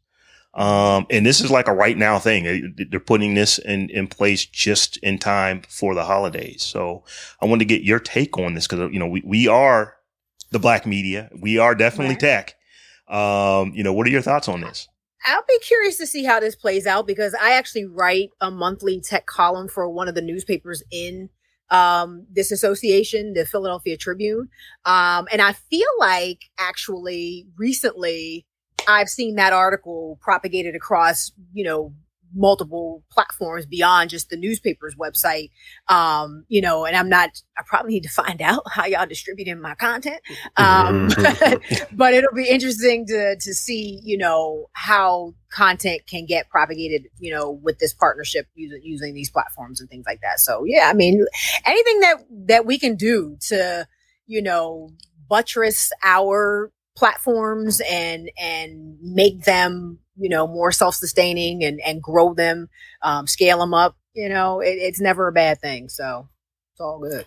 [0.53, 2.74] Um, and this is like a right now thing.
[2.89, 6.62] They're putting this in, in place just in time for the holidays.
[6.62, 7.03] So
[7.41, 9.95] I wanted to get your take on this because, you know, we, we are
[10.51, 11.30] the black media.
[11.39, 12.20] We are definitely right.
[12.20, 12.55] tech.
[13.07, 14.88] Um, you know, what are your thoughts on this?
[15.26, 18.99] I'll be curious to see how this plays out because I actually write a monthly
[18.99, 21.30] tech column for one of the newspapers in
[21.72, 24.49] um, this association, the Philadelphia Tribune.
[24.86, 28.45] Um, and I feel like actually recently
[28.88, 31.93] I've seen that article propagated across, you know,
[32.34, 35.49] multiple platforms beyond just the newspaper's website.
[35.88, 39.61] Um, you know, and I'm not, I probably need to find out how y'all distributing
[39.61, 40.21] my content.
[40.57, 41.61] Um, but,
[41.91, 47.32] but it'll be interesting to, to see, you know, how content can get propagated, you
[47.32, 50.39] know, with this partnership using, using these platforms and things like that.
[50.39, 51.25] So yeah, I mean,
[51.65, 52.15] anything that,
[52.47, 53.88] that we can do to,
[54.27, 54.89] you know,
[55.27, 62.69] buttress our platforms and, and make them you know, more self-sustaining and, and grow them,
[63.01, 65.89] um, scale them up, you know, it, it's never a bad thing.
[65.89, 66.27] So
[66.73, 67.25] it's all good.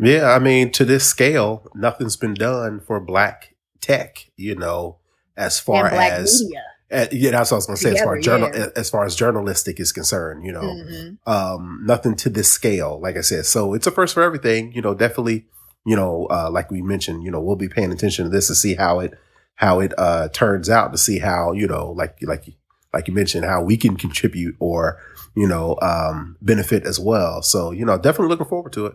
[0.00, 0.32] Yeah.
[0.32, 4.98] I mean, to this scale, nothing's been done for black tech, you know,
[5.36, 6.42] as far as,
[6.90, 7.90] uh, yeah, that's what I was going to say.
[7.90, 8.66] Together, as far as journal, yeah.
[8.74, 11.30] as far as journalistic is concerned, you know, mm-hmm.
[11.30, 13.46] um, nothing to this scale, like I said.
[13.46, 14.72] So it's a first for everything.
[14.72, 15.46] You know, definitely,
[15.84, 18.54] you know, uh, like we mentioned, you know, we'll be paying attention to this to
[18.54, 19.18] see how it
[19.56, 22.44] how it uh, turns out to see how you know like like
[22.92, 24.98] like you mentioned how we can contribute or
[25.34, 27.42] you know um, benefit as well.
[27.42, 28.94] So you know definitely looking forward to it.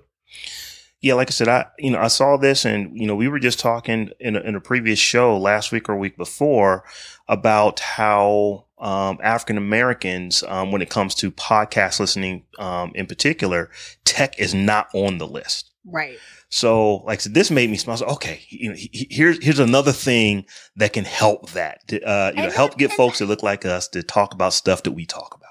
[1.00, 3.40] Yeah, like I said, I you know I saw this, and you know we were
[3.40, 6.84] just talking in a, in a previous show last week or week before
[7.28, 13.70] about how um, African Americans, um, when it comes to podcast listening um, in particular,
[14.06, 15.72] tech is not on the list.
[15.90, 16.18] Right.
[16.50, 17.98] So, like, so this made me smile.
[17.98, 22.34] So, okay, you know, he, here's here's another thing that can help that, to, uh,
[22.36, 25.06] you know, help get folks that look like us to talk about stuff that we
[25.06, 25.48] talk about.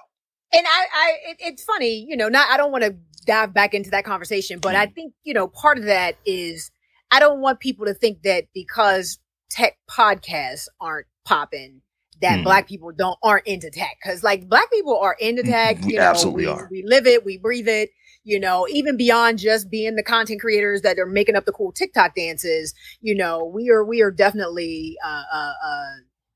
[0.52, 3.74] And I, I, it, it's funny, you know, not I don't want to dive back
[3.74, 6.70] into that conversation, but I think you know part of that is
[7.10, 9.18] I don't want people to think that because
[9.50, 11.80] tech podcasts aren't popping
[12.22, 12.44] that mm.
[12.44, 16.02] black people don't aren't into tech because like black people are into tech you know,
[16.02, 17.90] absolutely we, are we live it we breathe it
[18.26, 21.72] you know even beyond just being the content creators that are making up the cool
[21.72, 25.94] tiktok dances you know we are we are definitely uh uh, uh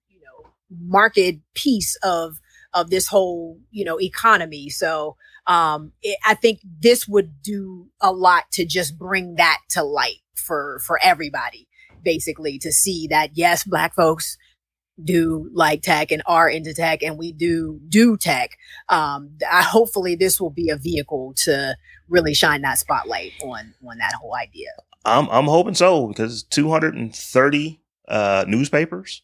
[0.09, 2.39] you know market piece of
[2.73, 4.69] of this whole you know economy.
[4.69, 5.17] So
[5.47, 10.21] um it, i think this would do a lot to just bring that to light
[10.35, 11.67] for for everybody
[12.03, 14.37] basically to see that yes black folks
[15.05, 18.57] do like tech and are into tech and we do do tech
[18.89, 21.77] um I, hopefully this will be a vehicle to
[22.09, 24.71] really shine that spotlight on on that whole idea
[25.05, 29.23] i'm i'm hoping so because 230 uh newspapers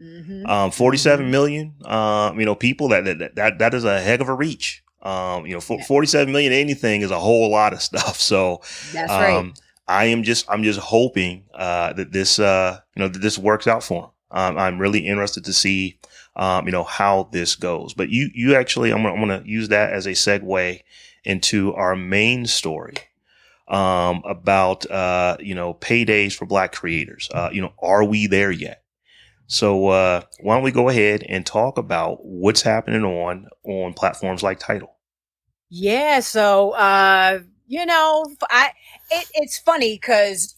[0.00, 0.46] mm-hmm.
[0.46, 1.30] um 47 mm-hmm.
[1.30, 4.82] million um you know people that that that, that is a heck of a reach
[5.02, 5.84] um you know for, yeah.
[5.84, 8.60] 47 million anything is a whole lot of stuff so
[8.92, 9.52] that's um, right
[9.88, 13.66] I am just I'm just hoping uh, that this uh, you know that this works
[13.66, 14.10] out for him.
[14.30, 15.98] Um, I'm really interested to see,
[16.34, 17.94] um, you know, how this goes.
[17.94, 20.80] But you, you actually, I'm I'm gonna use that as a segue
[21.24, 22.96] into our main story,
[23.68, 27.28] um, about, uh, you know, paydays for black creators.
[27.32, 28.82] Uh, you know, are we there yet?
[29.48, 34.42] So, uh, why don't we go ahead and talk about what's happening on, on platforms
[34.42, 34.96] like Title?
[35.68, 36.20] Yeah.
[36.20, 38.72] So, uh, you know, I,
[39.10, 40.55] it, it's funny because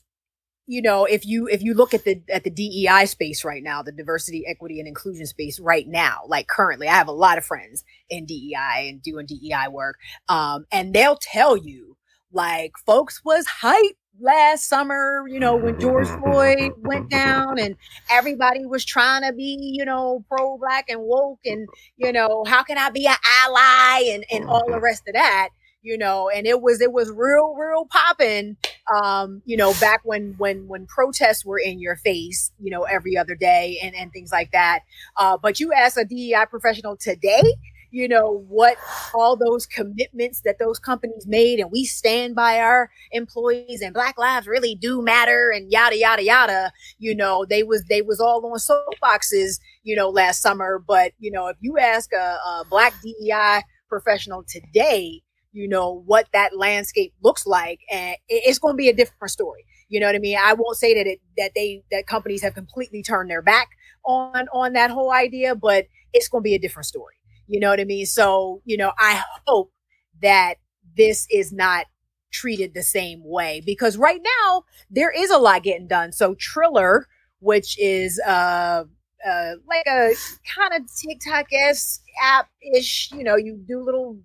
[0.68, 3.82] you know, if you if you look at the at the DEI space right now,
[3.82, 7.44] the diversity, equity, and inclusion space right now, like currently, I have a lot of
[7.46, 9.98] friends in DEI and doing DEI work,
[10.28, 11.96] um, and they'll tell you
[12.32, 17.74] like folks was hype last summer, you know, when George Floyd went down and
[18.10, 21.66] everybody was trying to be, you know, pro black and woke and,
[21.96, 25.48] you know, how can I be an ally and, and all the rest of that
[25.82, 28.56] you know, and it was it was real, real popping.
[28.94, 33.16] Um, you know, back when when when protests were in your face, you know, every
[33.16, 34.80] other day and and things like that.
[35.16, 37.42] Uh, but you ask a DEI professional today,
[37.90, 38.76] you know what
[39.14, 44.18] all those commitments that those companies made and we stand by our employees and black
[44.18, 48.44] lives really do matter and yada yada yada you know they was they was all
[48.44, 52.92] on soapboxes you know last summer but you know if you ask a, a black
[53.02, 55.22] dei professional today
[55.52, 57.80] you know, what that landscape looks like.
[57.90, 59.64] And it's going to be a different story.
[59.88, 60.38] You know what I mean?
[60.40, 63.68] I won't say that it, that they, that companies have completely turned their back
[64.04, 67.14] on, on that whole idea, but it's going to be a different story.
[67.46, 68.04] You know what I mean?
[68.04, 69.72] So, you know, I hope
[70.20, 70.54] that
[70.96, 71.86] this is not
[72.30, 76.12] treated the same way because right now there is a lot getting done.
[76.12, 77.06] So Triller,
[77.40, 78.84] which is, uh,
[79.26, 80.14] uh, like a
[80.54, 83.10] kind of TikTok esque app ish.
[83.12, 84.18] You know, you do little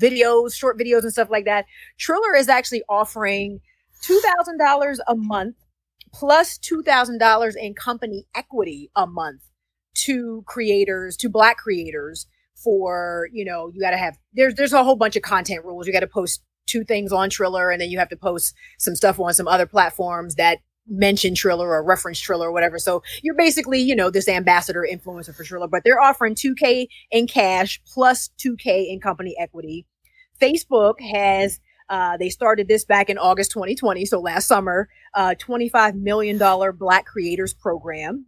[0.00, 1.66] videos, short videos and stuff like that.
[1.98, 3.60] Triller is actually offering
[4.04, 5.56] $2,000 a month
[6.12, 9.42] plus $2,000 in company equity a month
[9.94, 14.82] to creators, to black creators for, you know, you got to have, there's, there's a
[14.82, 15.86] whole bunch of content rules.
[15.86, 18.94] You got to post two things on Triller and then you have to post some
[18.94, 20.58] stuff on some other platforms that
[20.88, 22.78] mention Triller or reference Triller or whatever.
[22.78, 27.26] So you're basically, you know, this ambassador influencer for Triller, but they're offering 2K in
[27.26, 29.86] cash plus 2K in company equity.
[30.40, 35.94] Facebook has uh, they started this back in August 2020, so last summer, uh, $25
[35.94, 36.38] million
[36.76, 38.26] Black Creators Program.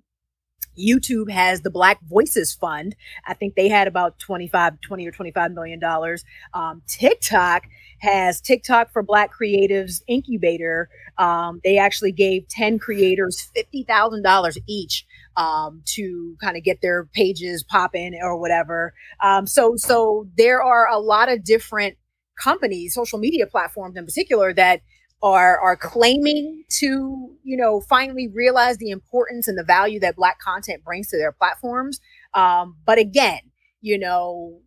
[0.80, 2.96] YouTube has the Black Voices Fund.
[3.26, 6.24] I think they had about 25, 20 or 25 million dollars.
[6.54, 7.64] Um, TikTok
[8.00, 10.88] has TikTok for Black Creatives Incubator.
[11.18, 15.06] Um, they actually gave 10 creators $50,000 each
[15.36, 18.94] um, to kind of get their pages popping or whatever.
[19.22, 21.96] Um, so, so there are a lot of different
[22.38, 24.80] companies, social media platforms in particular, that
[25.22, 30.38] are are claiming to you know finally realize the importance and the value that black
[30.38, 32.00] content brings to their platforms
[32.34, 33.40] um, but again
[33.80, 34.60] you know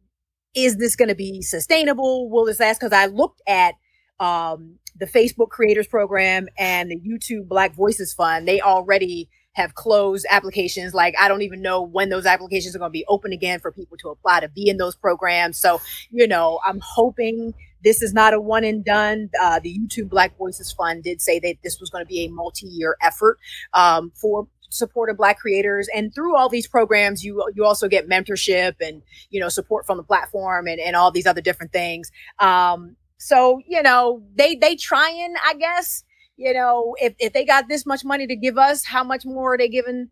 [0.56, 3.76] is this going to be sustainable will this last because i looked at
[4.20, 10.26] um, the facebook creators program and the youtube black voices fund they already have closed
[10.30, 10.93] applications.
[10.93, 13.72] Like I don't even know when those applications are going to be open again for
[13.72, 15.58] people to apply to be in those programs.
[15.60, 15.80] So,
[16.12, 19.29] you know, I'm hoping this is not a one and done.
[19.41, 22.29] Uh, the YouTube Black Voices Fund did say that this was going to be a
[22.29, 23.38] multi-year effort
[23.73, 28.09] um, for support of black creators and through all these programs you you also get
[28.09, 32.11] mentorship and you know support from the platform and, and all these other different things
[32.39, 36.03] um, So, you know, they, they trying, I guess,
[36.36, 39.53] you know, if, if they got this much money to give us, how much more
[39.53, 40.09] are they giving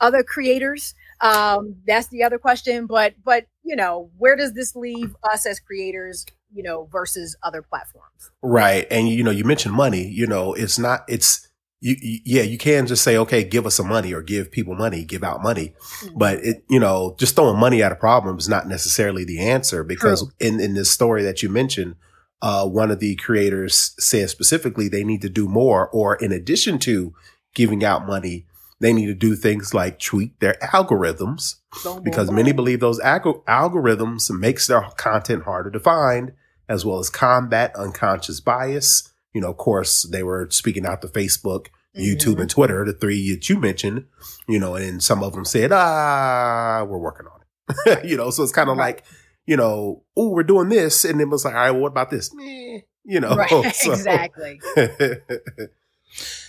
[0.00, 0.94] other creators?
[1.20, 2.86] Um, that's the other question.
[2.86, 7.62] But, but, you know, where does this leave us as creators, you know, versus other
[7.62, 8.30] platforms?
[8.42, 8.86] Right.
[8.90, 11.48] And, you know, you mentioned money, you know, it's not, it's,
[11.80, 14.74] you, you, yeah, you can just say, okay, give us some money or give people
[14.74, 15.74] money, give out money.
[15.78, 16.18] Mm-hmm.
[16.18, 19.84] But it, you know, just throwing money at a problem is not necessarily the answer
[19.84, 20.32] because True.
[20.40, 21.96] in, in this story that you mentioned,
[22.40, 26.78] uh, one of the creators said specifically they need to do more or in addition
[26.78, 27.14] to
[27.54, 28.46] giving out money,
[28.84, 31.56] they need to do things like tweak their algorithms
[32.02, 36.32] because many believe those alg- algorithms makes their content harder to find
[36.68, 39.12] as well as combat unconscious bias.
[39.32, 41.66] You know, of course, they were speaking out to Facebook,
[41.96, 42.42] YouTube, mm-hmm.
[42.42, 44.04] and Twitter, the three that you mentioned,
[44.48, 47.40] you know, and some of them said, ah, we're working on
[47.86, 48.04] it.
[48.04, 48.96] you know, so it's kind of right.
[48.96, 49.04] like,
[49.46, 51.04] you know, oh, we're doing this.
[51.04, 52.32] And it was like, all right, well, what about this?
[52.34, 53.74] Meh, you know, right.
[53.74, 53.92] so.
[53.92, 54.60] exactly.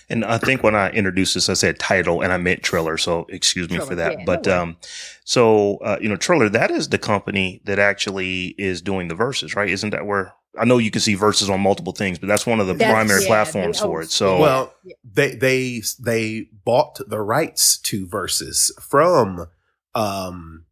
[0.08, 2.96] And I think when I introduced this, I said title and I meant Triller.
[2.96, 4.18] So excuse me Triller, for that.
[4.18, 4.76] Yeah, but, no um,
[5.24, 9.56] so, uh, you know, Triller, that is the company that actually is doing the Verzuz,
[9.56, 9.68] right?
[9.68, 12.60] Isn't that where I know you can see Verzuz on multiple things, but that's one
[12.60, 14.10] of the that's, primary yeah, platforms for it.
[14.10, 19.48] So, well, they, they, they bought the rights to Verzuz from,
[19.94, 20.64] um,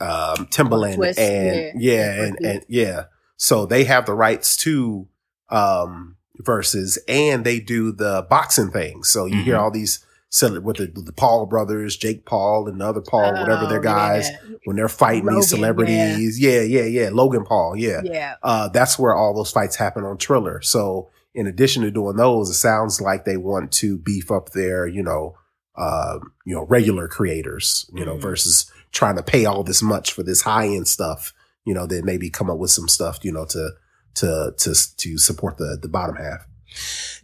[0.00, 3.04] um, Timbaland Swizz, and yeah, yeah and, and yeah.
[3.36, 5.08] So they have the rights to
[5.48, 9.02] um Verzuz and they do the boxing thing.
[9.02, 9.44] So you mm-hmm.
[9.44, 10.04] hear all these
[10.42, 14.28] with the, the, Paul brothers, Jake Paul and the other Paul, oh, whatever their guys,
[14.28, 14.56] yeah.
[14.64, 16.38] when they're fighting Logan, these celebrities.
[16.38, 16.60] Yeah.
[16.60, 17.08] yeah, yeah, yeah.
[17.10, 17.76] Logan Paul.
[17.76, 18.02] Yeah.
[18.04, 18.34] Yeah.
[18.42, 20.60] Uh, that's where all those fights happen on Triller.
[20.60, 24.86] So in addition to doing those, it sounds like they want to beef up their,
[24.86, 25.36] you know,
[25.76, 28.22] uh, you know, regular creators, you know, mm-hmm.
[28.22, 31.32] versus trying to pay all this much for this high end stuff,
[31.64, 33.70] you know, then maybe come up with some stuff, you know, to,
[34.18, 36.46] to, to, to support the, the bottom half.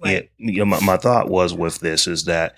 [0.03, 0.31] Right.
[0.39, 0.51] Yeah.
[0.51, 2.57] You know, my, my thought was with this is that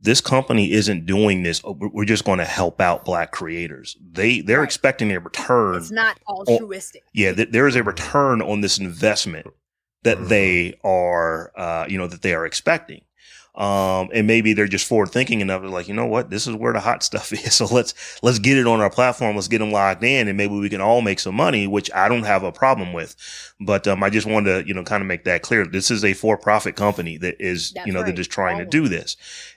[0.00, 1.60] this company isn't doing this.
[1.64, 3.96] Oh, we're just going to help out black creators.
[4.12, 4.64] They, they're right.
[4.64, 5.76] expecting a return.
[5.76, 7.02] It's not altruistic.
[7.02, 7.32] On, yeah.
[7.32, 9.46] Th- there is a return on this investment
[10.04, 10.28] that mm-hmm.
[10.28, 13.02] they are, uh, you know, that they are expecting.
[13.56, 15.62] Um, and maybe they're just forward thinking enough.
[15.62, 16.28] They're like, you know what?
[16.28, 17.46] This is where the hot stuff is.
[17.56, 19.34] So let's, let's get it on our platform.
[19.34, 22.08] Let's get them locked in and maybe we can all make some money, which I
[22.08, 23.16] don't have a problem with.
[23.58, 25.64] But, um, I just wanted to, you know, kind of make that clear.
[25.64, 28.14] This is a for profit company that is, That's you know, right.
[28.14, 29.16] that is trying to do this.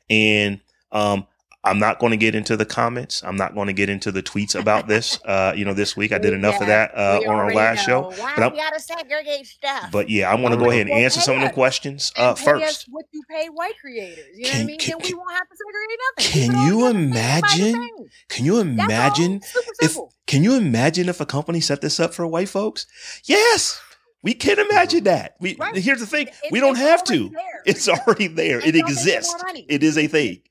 [0.10, 0.62] And,
[0.93, 1.28] um,
[1.64, 3.22] I'm not going to get into the comments.
[3.24, 5.20] I'm not going to get into the tweets about this.
[5.30, 7.88] Uh, you know, this week I did enough yeah, of that uh, on our last
[7.88, 8.12] know.
[8.12, 8.22] show.
[8.22, 9.91] Why but we gotta segregate stuff?
[9.91, 11.43] But yeah, I want to go ahead and well, answer some us.
[11.43, 12.88] of the questions uh, first.
[12.89, 14.26] what you pay white creators?
[14.36, 14.80] You know can, what I mean?
[14.80, 16.51] Can, then we won't have to segregate nothing.
[16.51, 18.10] Can you imagine?
[18.30, 19.41] Can you imagine
[19.82, 19.97] if?
[20.26, 22.88] Can you imagine if a company set this up for white folks?
[23.26, 23.80] Yes.
[24.22, 25.36] We can imagine that.
[25.39, 25.76] We right.
[25.76, 27.30] here's the thing: it's, we don't have to.
[27.30, 27.64] There.
[27.66, 28.60] It's already there.
[28.60, 29.36] it exists.
[29.68, 30.41] It is a thing.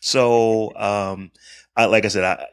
[0.00, 1.30] So, um,
[1.76, 2.46] I, like I said, I,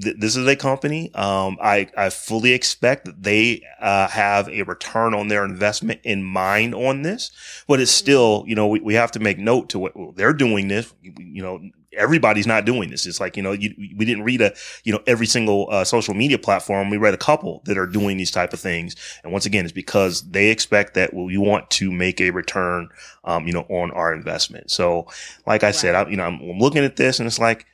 [0.00, 1.12] th- this is a company.
[1.14, 6.22] Um, I, I fully expect that they, uh, have a return on their investment in
[6.22, 7.30] mind on this,
[7.66, 10.32] but it's still, you know, we, we have to make note to what well, they're
[10.32, 11.60] doing this, you know,
[11.96, 13.06] everybody's not doing this.
[13.06, 16.14] It's like, you know, you, we didn't read a, you know, every single uh, social
[16.14, 16.90] media platform.
[16.90, 18.96] We read a couple that are doing these type of things.
[19.22, 22.88] And once again, it's because they expect that we want to make a return,
[23.24, 24.70] um, you know, on our investment.
[24.70, 25.06] So
[25.46, 25.74] like I right.
[25.74, 27.66] said, I, you know, I'm, I'm, looking at this and it's like,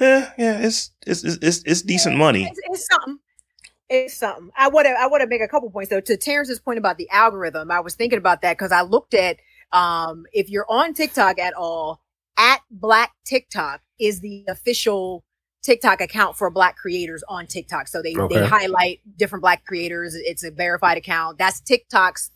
[0.00, 2.44] yeah, yeah, it's, it's, it's, it's decent money.
[2.44, 3.18] It's, it's something
[3.88, 4.50] it's something.
[4.56, 6.00] I want to I want to make a couple points though.
[6.00, 9.38] To Terrence's point about the algorithm, I was thinking about that because I looked at
[9.72, 12.00] um if you're on TikTok at all,
[12.36, 15.24] at Black TikTok is the official
[15.62, 17.88] TikTok account for Black creators on TikTok.
[17.88, 18.34] So they okay.
[18.34, 20.14] they highlight different Black creators.
[20.14, 21.38] It's a verified account.
[21.38, 22.30] That's TikTok's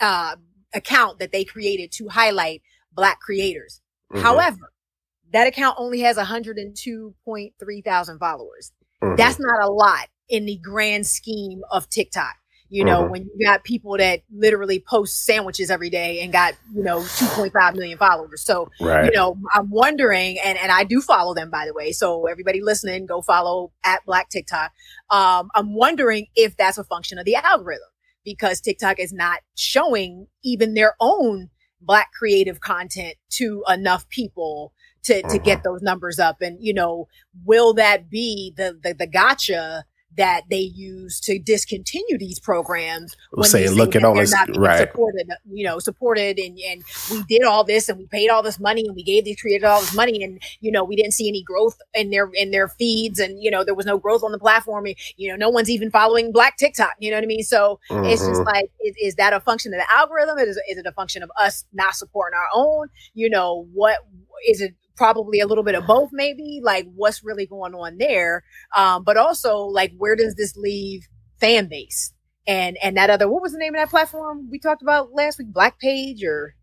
[0.00, 0.36] uh
[0.74, 3.80] account that they created to highlight Black creators.
[4.12, 4.22] Mm-hmm.
[4.22, 4.72] However,
[5.32, 8.72] that account only has 102.3 thousand followers.
[9.02, 9.16] Mm-hmm.
[9.16, 12.36] That's not a lot in the grand scheme of TikTok.
[12.68, 13.10] You know, mm-hmm.
[13.12, 17.76] when you got people that literally post sandwiches every day and got, you know, 2.5
[17.76, 18.42] million followers.
[18.42, 19.04] So, right.
[19.04, 21.92] you know, I'm wondering, and, and I do follow them, by the way.
[21.92, 24.72] So everybody listening, go follow at Black TikTok.
[25.10, 27.88] Um, I'm wondering if that's a function of the algorithm
[28.24, 31.50] because TikTok is not showing even their own
[31.80, 34.72] Black creative content to enough people
[35.04, 35.68] to, to get mm-hmm.
[35.68, 36.42] those numbers up.
[36.42, 37.06] And, you know,
[37.44, 39.84] will that be the, the, the gotcha
[40.16, 43.16] that they use to discontinue these programs.
[43.30, 44.88] When saying, look at all this, right?
[44.88, 48.58] Supported, you know, supported, and and we did all this, and we paid all this
[48.58, 51.28] money, and we gave these creators all this money, and you know, we didn't see
[51.28, 54.32] any growth in their in their feeds, and you know, there was no growth on
[54.32, 54.86] the platform.
[55.16, 56.94] You know, no one's even following Black TikTok.
[56.98, 57.42] You know what I mean?
[57.42, 58.04] So mm-hmm.
[58.06, 58.46] it's just mm-hmm.
[58.46, 60.38] like, is, is, that a function of the algorithm?
[60.38, 62.88] Is is it a function of us not supporting our own?
[63.14, 63.98] You know, what
[64.46, 64.74] is it?
[64.96, 68.44] Probably a little bit of both maybe like what's really going on there
[68.74, 71.06] um, but also like where does this leave
[71.40, 72.12] Fanbase
[72.46, 75.38] and and that other what was the name of that platform we talked about last
[75.38, 76.54] week black page or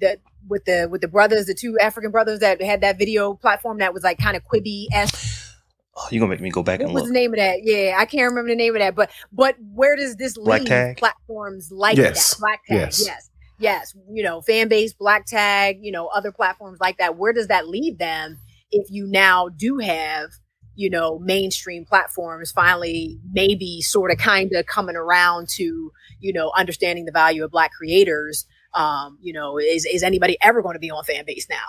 [0.00, 0.18] the
[0.48, 3.92] with the with the brothers the two african brothers that had that video platform that
[3.92, 5.54] was like kind of quibi s
[5.96, 7.12] oh, you're gonna make me go back what and was look.
[7.12, 9.96] the name of that yeah i can't remember the name of that but but where
[9.96, 10.96] does this black leave tag?
[10.96, 12.34] platforms like yes.
[12.34, 13.04] that black tag yes.
[13.04, 17.16] yes yes, you know, Fanbase, black tag, you know, other platforms like that.
[17.16, 18.38] Where does that leave them
[18.70, 20.30] if you now do have,
[20.74, 26.52] you know, mainstream platforms finally maybe sort of kind of coming around to, you know,
[26.56, 28.46] understanding the value of black creators?
[28.74, 31.66] Um, you know, is is anybody ever going to be on Fanbase now?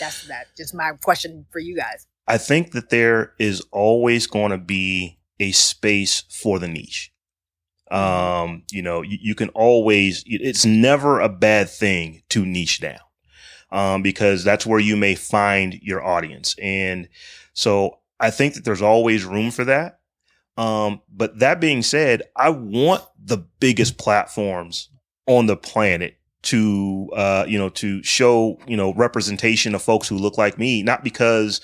[0.00, 2.06] That's that just my question for you guys.
[2.26, 7.11] I think that there is always going to be a space for the niche.
[7.92, 12.98] Um, you know, you, you, can always, it's never a bad thing to niche down.
[13.70, 16.54] Um, because that's where you may find your audience.
[16.60, 17.08] And
[17.54, 20.00] so I think that there's always room for that.
[20.56, 24.90] Um, but that being said, I want the biggest platforms
[25.26, 30.18] on the planet to, uh, you know, to show, you know, representation of folks who
[30.18, 31.60] look like me, not because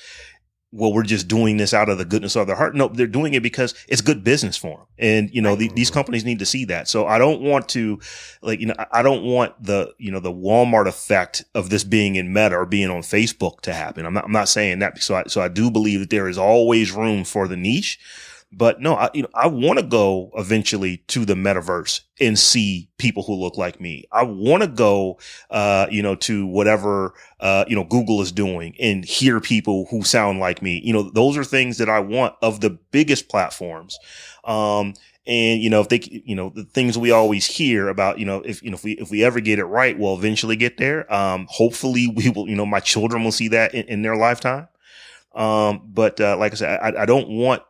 [0.70, 2.74] well, we're just doing this out of the goodness of their heart.
[2.74, 4.86] No, they're doing it because it's good business for them.
[4.98, 6.88] And, you know, the, these companies need to see that.
[6.88, 7.98] So I don't want to
[8.42, 12.16] like, you know, I don't want the, you know, the Walmart effect of this being
[12.16, 14.04] in meta or being on Facebook to happen.
[14.04, 15.02] I'm not, I'm not saying that.
[15.02, 17.98] So I, so I do believe that there is always room for the niche.
[18.50, 22.88] But no, I, you know, I want to go eventually to the metaverse and see
[22.96, 24.04] people who look like me.
[24.10, 25.18] I want to go,
[25.50, 30.02] uh, you know, to whatever, uh, you know, Google is doing and hear people who
[30.02, 30.80] sound like me.
[30.82, 33.98] You know, those are things that I want of the biggest platforms.
[34.44, 34.94] Um,
[35.26, 38.40] and you know if they you know the things we always hear about you know
[38.40, 41.12] if you know if we if we ever get it right we'll eventually get there
[41.12, 44.66] um hopefully we will you know my children will see that in, in their lifetime
[45.34, 47.62] um but uh, like i said I, I don't want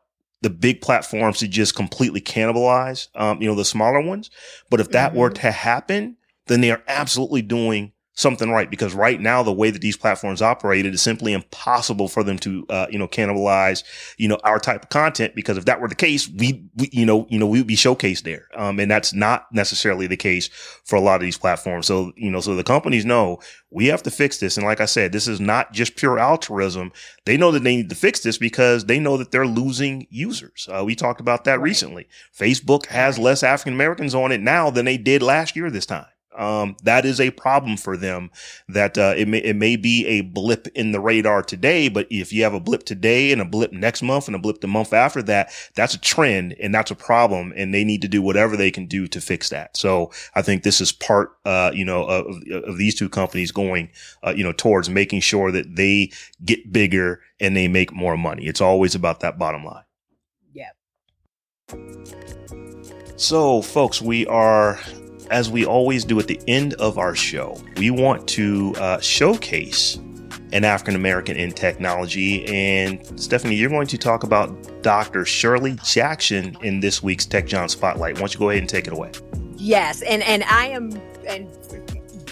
[0.43, 4.30] the big platforms to just completely cannibalize, um, you know, the smaller ones.
[4.70, 5.18] But if that mm-hmm.
[5.18, 6.16] were to happen,
[6.47, 10.43] then they are absolutely doing something right because right now the way that these platforms
[10.43, 13.85] operate it is simply impossible for them to uh, you know cannibalize
[14.16, 17.07] you know our type of content because if that were the case we, we you
[17.07, 18.49] know you know we would be showcased there.
[18.57, 20.49] Um, and that's not necessarily the case
[20.85, 21.87] for a lot of these platforms.
[21.87, 23.39] So you know so the companies know
[23.71, 24.57] we have to fix this.
[24.57, 26.91] And like i said this is not just pure altruism.
[27.25, 30.69] They know that they need to fix this because they know that they're losing users.
[30.69, 31.64] Uh, we talked about that right.
[31.64, 32.09] recently.
[32.37, 36.07] Facebook has less african americans on it now than they did last year this time
[36.39, 38.30] um, that is a problem for them.
[38.68, 42.32] That uh, it may it may be a blip in the radar today, but if
[42.32, 44.93] you have a blip today and a blip next month and a blip the month
[44.93, 48.57] after that, that's a trend and that's a problem, and they need to do whatever
[48.57, 49.76] they can do to fix that.
[49.76, 52.26] So I think this is part, uh, you know, of,
[52.64, 53.91] of these two companies going,
[54.22, 56.12] uh, you know, towards making sure that they
[56.45, 58.47] get bigger and they make more money.
[58.47, 59.84] It's always about that bottom line.
[60.53, 60.70] Yeah.
[63.16, 64.78] So, folks, we are
[65.31, 69.99] as we always do at the end of our show, we want to uh, showcase
[70.53, 72.47] an African American in technology.
[72.47, 75.24] And Stephanie, you're going to talk about Dr.
[75.24, 78.14] Shirley Jackson in this week's Tech Jawn Spotlight.
[78.14, 79.12] Why don't you go ahead and take it away?
[79.57, 80.93] Yes, and and I am
[81.26, 81.49] and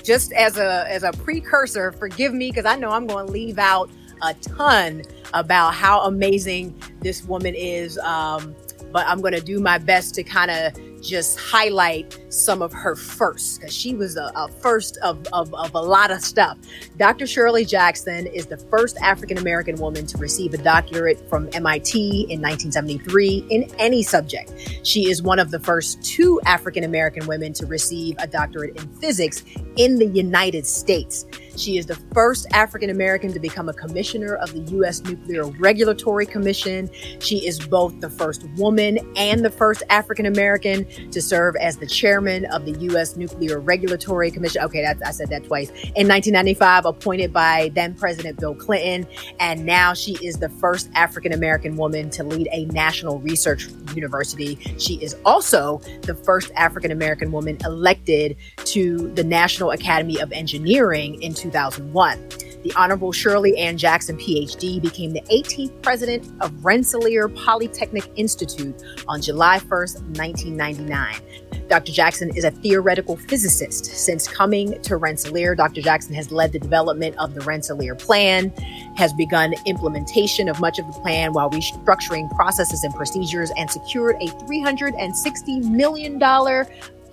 [0.03, 3.59] just as a as a precursor, forgive me because I know I'm going to leave
[3.59, 3.91] out
[4.23, 5.03] a ton
[5.35, 7.99] about how amazing this woman is.
[7.99, 8.55] Um,
[8.93, 10.73] but I'm going to do my best to kind of
[11.07, 15.75] just highlight some of her firsts because she was a, a first of, of, of,
[15.75, 16.59] a lot of stuff.
[16.99, 17.27] Dr.
[17.27, 22.41] Shirley Jackson is the first African American woman to receive a doctorate from MIT in
[22.41, 24.53] 1973 in any subject.
[24.83, 28.89] She is one of the first two African American women to receive a doctorate in
[29.01, 29.45] physics
[29.77, 31.27] in the United States.
[31.57, 35.03] She is the first African American to become a commissioner of the U.S.
[35.03, 36.91] Nuclear Regulatory Commission.
[37.21, 41.87] She is both the first woman and the first African American to serve as the
[41.87, 43.17] chairman of the U.S.
[43.17, 44.63] Nuclear Regulatory Commission.
[44.63, 45.71] Okay, I said that twice.
[45.71, 49.07] In 1995, appointed by then President Bill Clinton.
[49.41, 54.57] And now she is the first African American woman to lead a national research university.
[54.79, 58.37] She is also the first African American woman elected
[58.67, 62.29] to the National Academy of Engineering in 2001.
[62.63, 69.23] The Honorable Shirley Ann Jackson, PhD, became the 18th president of Rensselaer Polytechnic Institute on
[69.23, 71.69] July 1st, 1999.
[71.69, 71.93] Dr.
[71.93, 73.85] Jackson is a theoretical physicist.
[73.85, 75.81] Since coming to Rensselaer, Dr.
[75.81, 78.51] Jackson has led the development of the Rensselaer Plan,
[78.97, 84.17] has begun implementation of much of the plan while restructuring processes and procedures, and secured
[84.21, 86.21] a $360 million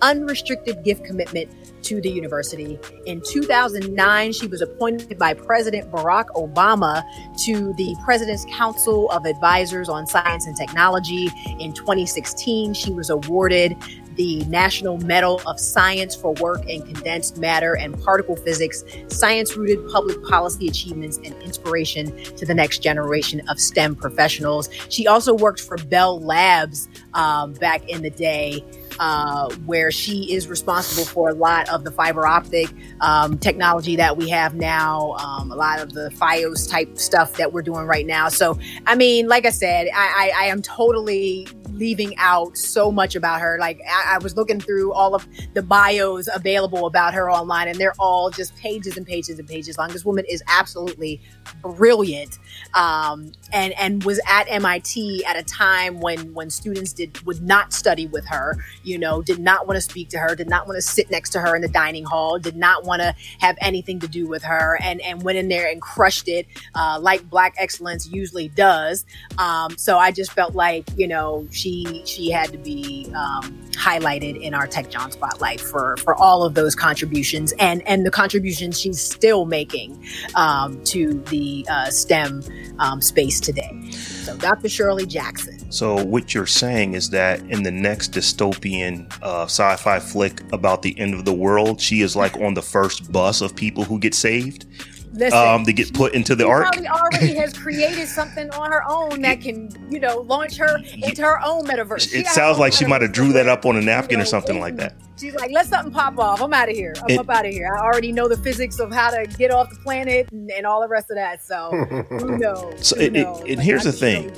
[0.02, 1.48] unrestricted gift commitment
[1.84, 2.78] to the university.
[3.06, 7.02] In 2009, she was appointed by President Barack Obama
[7.44, 11.30] to the President's Council of Advisors on Science and Technology.
[11.58, 13.76] In 2016, she was awarded
[14.16, 19.88] the National Medal of Science for work in condensed matter and particle physics, science rooted
[19.90, 24.68] public policy achievements, and inspiration to the next generation of STEM professionals.
[24.88, 28.64] She also worked for Bell Labs um, back in the day
[29.00, 34.16] uh, where she is responsible for a lot of the fiber optic um, technology that
[34.16, 38.06] we have now, um, a lot of the FiOS type stuff that we're doing right
[38.06, 38.28] now.
[38.28, 43.16] So, I mean, like I said, I, I, I am totally leaving out so much
[43.16, 43.58] about her.
[43.58, 47.78] Like I, I, was looking through all of the bios available about her online, and
[47.78, 49.90] they're all just pages and pages and pages long.
[49.90, 51.20] This woman is absolutely
[51.62, 52.38] brilliant,
[52.74, 57.72] um, and and was at MIT at a time when when students did would not
[57.72, 58.56] study with her.
[58.82, 61.30] You know, did not want to speak to her, did not want to sit next
[61.30, 64.42] to her in the dining hall, did not want to have anything to do with
[64.42, 69.04] her, and and went in there and crushed it uh, like Black excellence usually does.
[69.38, 73.58] Um, so I just felt like you know she she she had to be um,
[73.72, 78.10] highlighted in our Tech Jawn spotlight for for all of those contributions and and the
[78.10, 79.98] contributions she's still making
[80.34, 82.42] um, to the uh, STEM
[82.78, 83.90] um, space today.
[83.90, 84.68] So Dr.
[84.68, 85.72] Shirley Jackson.
[85.72, 90.96] So what you're saying is that in the next dystopian uh, sci-fi flick about the
[90.98, 94.14] end of the world, she is like on the first bus of people who get
[94.14, 94.66] saved.
[95.14, 96.72] Listen, um, to get put into the ark.
[96.72, 101.22] Probably already has created something on her own that can, you know, launch her into
[101.22, 102.12] her own metaverse.
[102.12, 104.26] It sounds like she might have drew that up on a napkin you know, or
[104.26, 104.96] something like that.
[105.16, 106.42] She's like, let something pop off.
[106.42, 106.94] I'm out of here.
[107.02, 107.72] I'm it, up out of here.
[107.72, 110.80] I already know the physics of how to get off the planet and, and all
[110.80, 111.44] the rest of that.
[111.44, 111.70] So
[112.08, 112.88] who knows?
[112.88, 113.40] So who it, knows?
[113.40, 114.32] and like, here's the thing: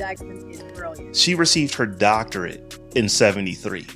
[1.14, 3.86] she received her doctorate in '73,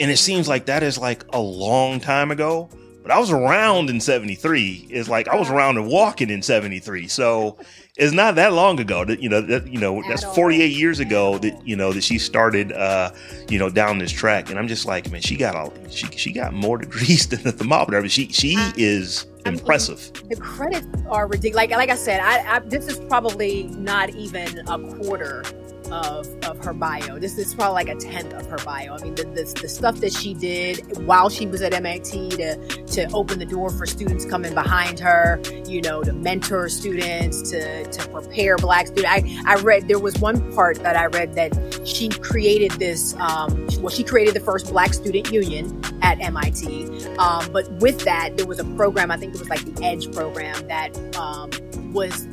[0.00, 2.70] and it seems like that is like a long time ago
[3.04, 4.86] but I was around in 73.
[4.88, 7.06] It's like I was around and walking in 73.
[7.06, 7.58] So
[7.98, 11.36] it's not that long ago that, you know, that, you know, that's 48 years ago
[11.36, 13.10] that, you know, that she started, uh,
[13.50, 14.48] you know, down this track.
[14.48, 17.52] And I'm just like, man, she got all, she, she got more degrees than the
[17.52, 18.00] thermometer.
[18.00, 20.10] But she, she is impressive.
[20.14, 21.56] I mean, the credits are ridiculous.
[21.56, 25.42] Like, like I said, I, I, this is probably not even a quarter
[25.90, 27.18] of, of her bio.
[27.18, 28.94] This is probably like a tenth of her bio.
[28.94, 32.56] I mean, the, the, the, stuff that she did while she was at MIT to,
[32.86, 37.84] to open the door for students coming behind her, you know, to mentor students, to,
[37.84, 39.10] to prepare black students.
[39.10, 43.68] I, I read, there was one part that I read that she created this, um,
[43.80, 47.06] well, she created the first black student union at MIT.
[47.16, 50.12] Um, but with that, there was a program, I think it was like the EDGE
[50.12, 51.50] program that um,
[51.92, 52.26] was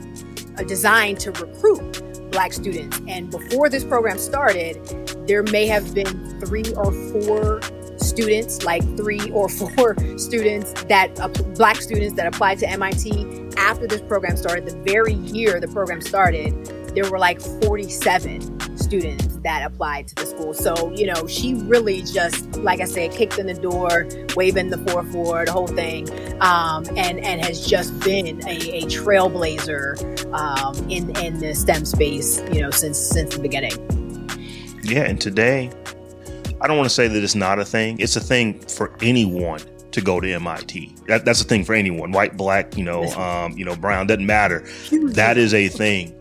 [0.68, 3.00] designed to recruit black students.
[3.08, 4.84] And before this program started,
[5.28, 7.62] there may have been three or four
[8.02, 13.88] students, like three or four students that uh, black students that applied to MIT after
[13.88, 14.66] this program started.
[14.66, 16.54] The very year the program started,
[16.96, 20.54] there were like 47 students that applied to the school.
[20.54, 24.78] So, you know, she really just, like I said, kicked in the door, waving the
[24.92, 26.10] 4 4, the whole thing,
[26.42, 32.42] um, and, and has just been a, a trailblazer um, in, in the STEM space,
[32.52, 33.72] you know, since, since the beginning.
[34.84, 35.72] Yeah, and today,
[36.62, 38.00] I don't want to say that it's not a thing.
[38.00, 40.96] It's a thing for anyone to go to MIT.
[41.08, 44.26] That, that's a thing for anyone, white, black, you know, um, you know, brown, doesn't
[44.26, 44.66] matter.
[44.92, 46.16] That is a thing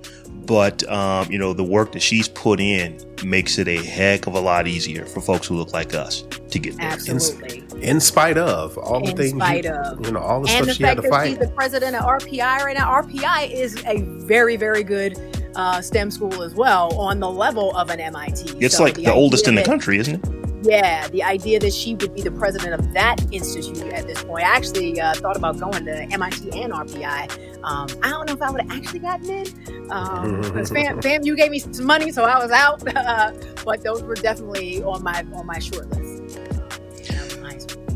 [0.50, 4.34] but um, you know the work that she's put in makes it a heck of
[4.34, 6.86] a lot easier for folks who look like us to get there.
[6.86, 7.58] Absolutely.
[7.76, 10.04] In, in spite of all the in things, spite you, of.
[10.04, 11.28] you know, all the and stuff the she had to fight.
[11.28, 12.90] She's the president of RPI right now.
[13.00, 15.16] RPI is a very, very good
[15.56, 18.58] uh, STEM school as well on the level of an MIT.
[18.64, 20.40] It's so like the, the oldest in the country, isn't it?
[20.62, 24.44] Yeah, the idea that she would be the president of that institute at this point.
[24.44, 27.62] I actually uh, thought about going to MIT and RPI.
[27.64, 31.22] Um, I don't know if I would have actually gotten in because um, fam, fam,
[31.22, 32.86] you gave me some money, so I was out.
[32.94, 33.32] Uh,
[33.64, 36.20] but those were definitely on my on my short list.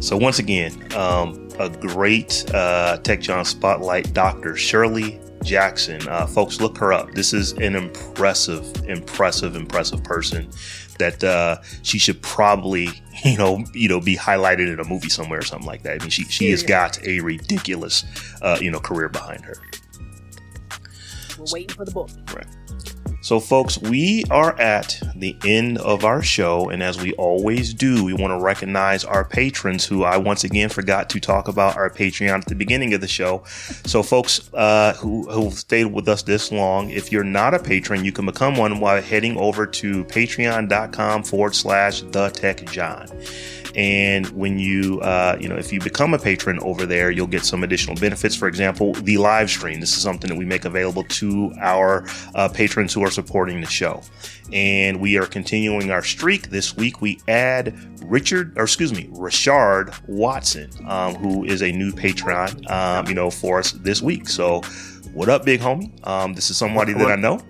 [0.04, 4.54] So once again, um, a great uh, Tech Jawn Spotlight, Dr.
[4.54, 6.06] Shirley Jackson.
[6.08, 7.12] Uh, folks, look her up.
[7.12, 10.50] This is an impressive, impressive, impressive person
[10.98, 12.88] that uh, she should probably,
[13.24, 16.00] you know, you know, be highlighted in a movie somewhere or something like that.
[16.00, 18.04] I mean, she she has got a ridiculous,
[18.42, 19.56] uh, you know, career behind her.
[21.38, 22.10] we're waiting for the book.
[22.34, 22.46] Right.
[23.24, 26.68] So, folks, we are at the end of our show.
[26.68, 30.68] And as we always do, we want to recognize our patrons who I once again
[30.68, 33.42] forgot to talk about our Patreon at the beginning of the show.
[33.86, 38.04] So, folks uh, who, who stayed with us this long, if you're not a patron,
[38.04, 43.08] you can become one by heading over to patreon.com forward slash the tech Jawn.
[43.74, 47.44] And when you, uh, you know, if you become a patron over there, you'll get
[47.44, 48.34] some additional benefits.
[48.34, 49.80] For example, the live stream.
[49.80, 53.66] This is something that we make available to our uh, patrons who are supporting the
[53.66, 54.02] show.
[54.52, 56.50] And we are continuing our streak.
[56.50, 61.92] This week we add Richard, or excuse me, Richard Watson, um, who is a new
[61.92, 64.28] patron, um, you know, for us this week.
[64.28, 64.60] So,
[65.12, 65.92] what up, big homie?
[66.06, 67.40] Um, this is somebody that I know.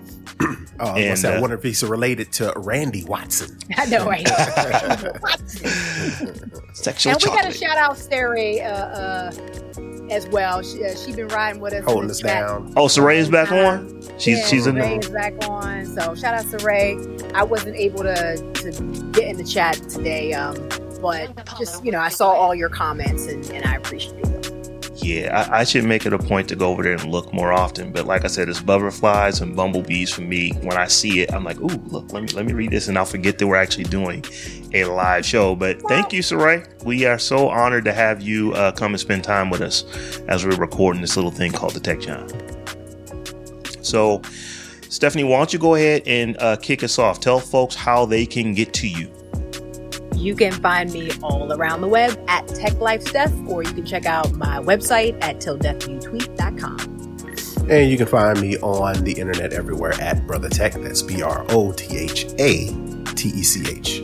[0.80, 3.57] Oh, I, and, say, uh, I wonder if he's related to Randy Watson.
[3.76, 4.26] I know, right?
[6.72, 7.43] Sexual and we chocolate.
[7.43, 9.30] got to shout out Saray uh, uh,
[10.11, 10.64] as well.
[10.64, 11.85] She, uh, she been riding with us.
[11.85, 12.72] Holding us down.
[12.76, 14.03] Oh, Saray is back on?
[14.18, 15.87] She's, yeah, she's in Saray is back on.
[15.87, 17.32] So shout out Saray.
[17.35, 18.70] I wasn't able to, to
[19.12, 20.57] get in the chat today, um,
[21.01, 24.34] but just, you know, I saw all your comments and, and I appreciate it
[25.05, 27.52] yeah, I, I, should make it a point to go over there and look more
[27.52, 27.92] often.
[27.92, 30.52] But like I said, it's butterflies and bumblebees for me.
[30.62, 32.96] When I see it, I'm like, ooh, look, let me let me read this, and
[32.96, 34.24] I'll forget that we're actually doing
[34.72, 35.55] a live show.
[35.55, 36.82] But thank you, Saray.
[36.84, 39.84] We are so honored to have you uh, come and spend time with us
[40.28, 42.28] as we're recording this little thing called the Tech Jawn.
[43.84, 44.22] So,
[44.88, 47.20] Stephanie, why don't you go ahead and uh, kick us off?
[47.20, 49.13] Tell folks how they can get to you.
[50.25, 53.85] You can find me all around the web at Tech Life Steph, or you can
[53.85, 57.68] check out my website at tilldeathyouTweet.com.
[57.68, 60.83] And you can find me on the internet everywhere at BrothaTech.
[60.83, 62.68] That's B R O T H A
[63.14, 64.01] T E C H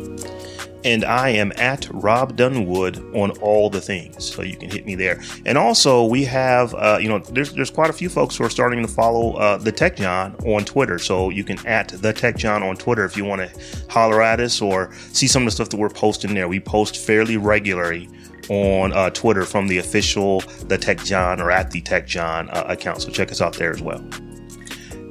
[0.85, 4.95] and I am at Rob Dunwood on all the things, so you can hit me
[4.95, 5.21] there.
[5.45, 8.51] And also, we have, uh, you know, there's there's quite a few folks who are
[8.51, 12.37] starting to follow uh, the Tech Jawn on Twitter, so you can at the Tech
[12.37, 15.53] Jawn on Twitter if you want to holler at us or see some of the
[15.53, 16.49] stuff that we're posting there.
[16.49, 18.09] We post fairly regularly
[18.49, 22.65] on uh, Twitter from the official the Tech Jawn or at the Tech Jawn uh,
[22.69, 24.05] account, so check us out there as well.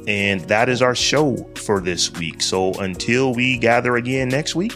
[0.08, 2.42] And that is our show for this week.
[2.42, 4.76] So until we gather again next week,